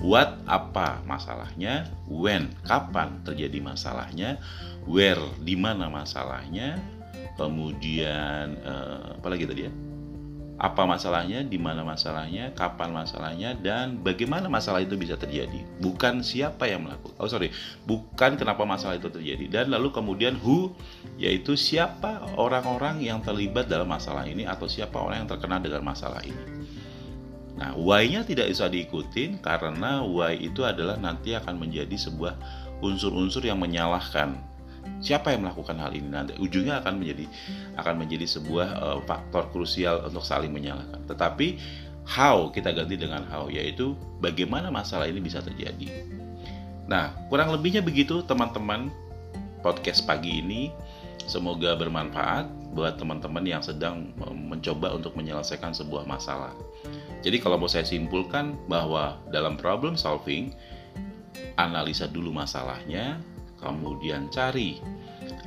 What 0.04 0.44
apa 0.44 1.00
masalahnya? 1.08 1.88
When 2.12 2.52
kapan 2.68 3.24
terjadi 3.24 3.64
masalahnya? 3.64 4.44
Where 4.84 5.24
di 5.40 5.56
mana 5.56 5.88
masalahnya? 5.88 6.76
Kemudian 7.40 8.60
uh, 8.68 9.16
apa 9.16 9.28
lagi 9.32 9.48
tadi 9.48 9.64
ya? 9.64 9.72
Apa 10.58 10.90
masalahnya, 10.90 11.46
di 11.46 11.62
mana 11.62 11.86
masalahnya, 11.86 12.50
kapan 12.58 12.90
masalahnya, 12.90 13.54
dan 13.54 14.02
bagaimana 14.02 14.50
masalah 14.50 14.82
itu 14.82 14.98
bisa 14.98 15.14
terjadi. 15.14 15.62
Bukan 15.78 16.26
siapa 16.26 16.66
yang 16.66 16.90
melakukan. 16.90 17.14
Oh 17.22 17.30
sorry, 17.30 17.54
bukan 17.86 18.42
kenapa 18.42 18.66
masalah 18.66 18.98
itu 18.98 19.14
terjadi. 19.14 19.46
Dan 19.46 19.70
lalu 19.70 19.94
kemudian 19.94 20.34
who, 20.42 20.74
yaitu 21.22 21.54
siapa 21.54 22.26
orang-orang 22.42 23.06
yang 23.06 23.22
terlibat 23.22 23.70
dalam 23.70 23.86
masalah 23.86 24.26
ini 24.26 24.50
atau 24.50 24.66
siapa 24.66 24.98
orang 24.98 25.26
yang 25.26 25.30
terkena 25.30 25.62
dengan 25.62 25.86
masalah 25.86 26.26
ini. 26.26 26.66
Nah, 27.58 27.74
why-nya 27.78 28.26
tidak 28.26 28.50
bisa 28.54 28.70
diikutin 28.70 29.42
karena 29.42 30.02
why 30.06 30.34
itu 30.34 30.66
adalah 30.66 30.98
nanti 30.98 31.34
akan 31.38 31.58
menjadi 31.58 31.98
sebuah 31.98 32.38
unsur-unsur 32.82 33.46
yang 33.46 33.58
menyalahkan 33.58 34.38
siapa 35.00 35.34
yang 35.34 35.46
melakukan 35.46 35.78
hal 35.78 35.92
ini? 35.94 36.08
Nanti 36.10 36.34
ujungnya 36.38 36.82
akan 36.82 37.00
menjadi 37.02 37.26
akan 37.78 37.96
menjadi 38.00 38.26
sebuah 38.26 38.68
uh, 38.78 39.00
faktor 39.06 39.50
krusial 39.54 40.06
untuk 40.08 40.26
saling 40.26 40.52
menyalahkan. 40.52 41.04
Tetapi 41.06 41.48
how 42.08 42.48
kita 42.52 42.72
ganti 42.72 42.96
dengan 42.96 43.28
how 43.28 43.52
yaitu 43.52 43.94
bagaimana 44.24 44.72
masalah 44.72 45.06
ini 45.06 45.20
bisa 45.20 45.44
terjadi. 45.44 46.08
Nah 46.88 47.12
kurang 47.28 47.52
lebihnya 47.52 47.84
begitu 47.84 48.24
teman-teman 48.24 48.90
podcast 49.62 50.08
pagi 50.08 50.40
ini. 50.40 50.72
Semoga 51.28 51.76
bermanfaat 51.76 52.48
buat 52.72 52.96
teman-teman 52.96 53.44
yang 53.44 53.60
sedang 53.60 54.16
mencoba 54.32 54.96
untuk 54.96 55.12
menyelesaikan 55.20 55.76
sebuah 55.76 56.08
masalah. 56.08 56.56
Jadi 57.20 57.44
kalau 57.44 57.60
mau 57.60 57.68
saya 57.68 57.84
simpulkan 57.84 58.56
bahwa 58.72 59.20
dalam 59.28 59.60
problem 59.60 60.00
solving 60.00 60.56
analisa 61.60 62.08
dulu 62.08 62.32
masalahnya, 62.32 63.20
kemudian 63.58 64.30
cari 64.32 64.80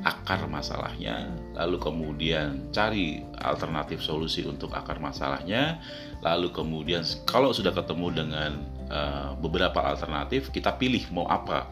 akar 0.00 0.48
masalahnya, 0.48 1.28
lalu 1.56 1.76
kemudian 1.76 2.72
cari 2.72 3.20
alternatif 3.40 4.00
solusi 4.00 4.44
untuk 4.48 4.72
akar 4.72 4.96
masalahnya, 4.96 5.80
lalu 6.24 6.52
kemudian 6.52 7.04
kalau 7.28 7.52
sudah 7.52 7.72
ketemu 7.72 8.24
dengan 8.24 8.52
uh, 8.88 9.36
beberapa 9.36 9.80
alternatif, 9.84 10.48
kita 10.52 10.76
pilih 10.76 11.04
mau 11.12 11.28
apa 11.28 11.68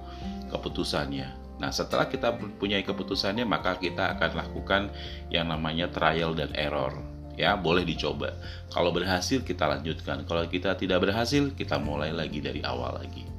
keputusannya. 0.52 1.38
Nah, 1.58 1.74
setelah 1.74 2.06
kita 2.06 2.38
punya 2.60 2.78
keputusannya, 2.80 3.42
maka 3.42 3.74
kita 3.76 4.14
akan 4.14 4.30
lakukan 4.38 4.82
yang 5.26 5.50
namanya 5.50 5.90
trial 5.90 6.30
dan 6.32 6.54
error. 6.54 6.94
Ya, 7.34 7.54
boleh 7.54 7.86
dicoba. 7.86 8.34
Kalau 8.70 8.90
berhasil, 8.94 9.42
kita 9.42 9.66
lanjutkan. 9.66 10.26
Kalau 10.26 10.46
kita 10.46 10.74
tidak 10.74 11.06
berhasil, 11.06 11.54
kita 11.54 11.78
mulai 11.78 12.10
lagi 12.14 12.42
dari 12.42 12.62
awal 12.62 12.98
lagi. 12.98 13.37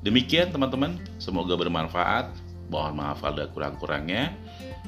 Demikian 0.00 0.48
teman-teman, 0.48 0.96
semoga 1.20 1.52
bermanfaat. 1.60 2.32
Mohon 2.72 2.94
maaf 3.04 3.20
ada 3.20 3.50
kurang-kurangnya. 3.52 4.32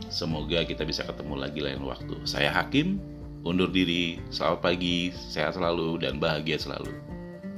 Semoga 0.09 0.65
kita 0.65 0.89
bisa 0.89 1.05
ketemu 1.05 1.35
lagi 1.37 1.61
lain 1.61 1.85
waktu. 1.85 2.17
Saya 2.25 2.49
Hakim, 2.49 2.97
undur 3.45 3.69
diri. 3.69 4.23
Selamat 4.33 4.73
pagi, 4.73 5.13
sehat 5.13 5.61
selalu 5.61 6.01
dan 6.01 6.17
bahagia 6.17 6.57
selalu. 6.57 6.97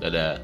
Dadah. 0.03 0.43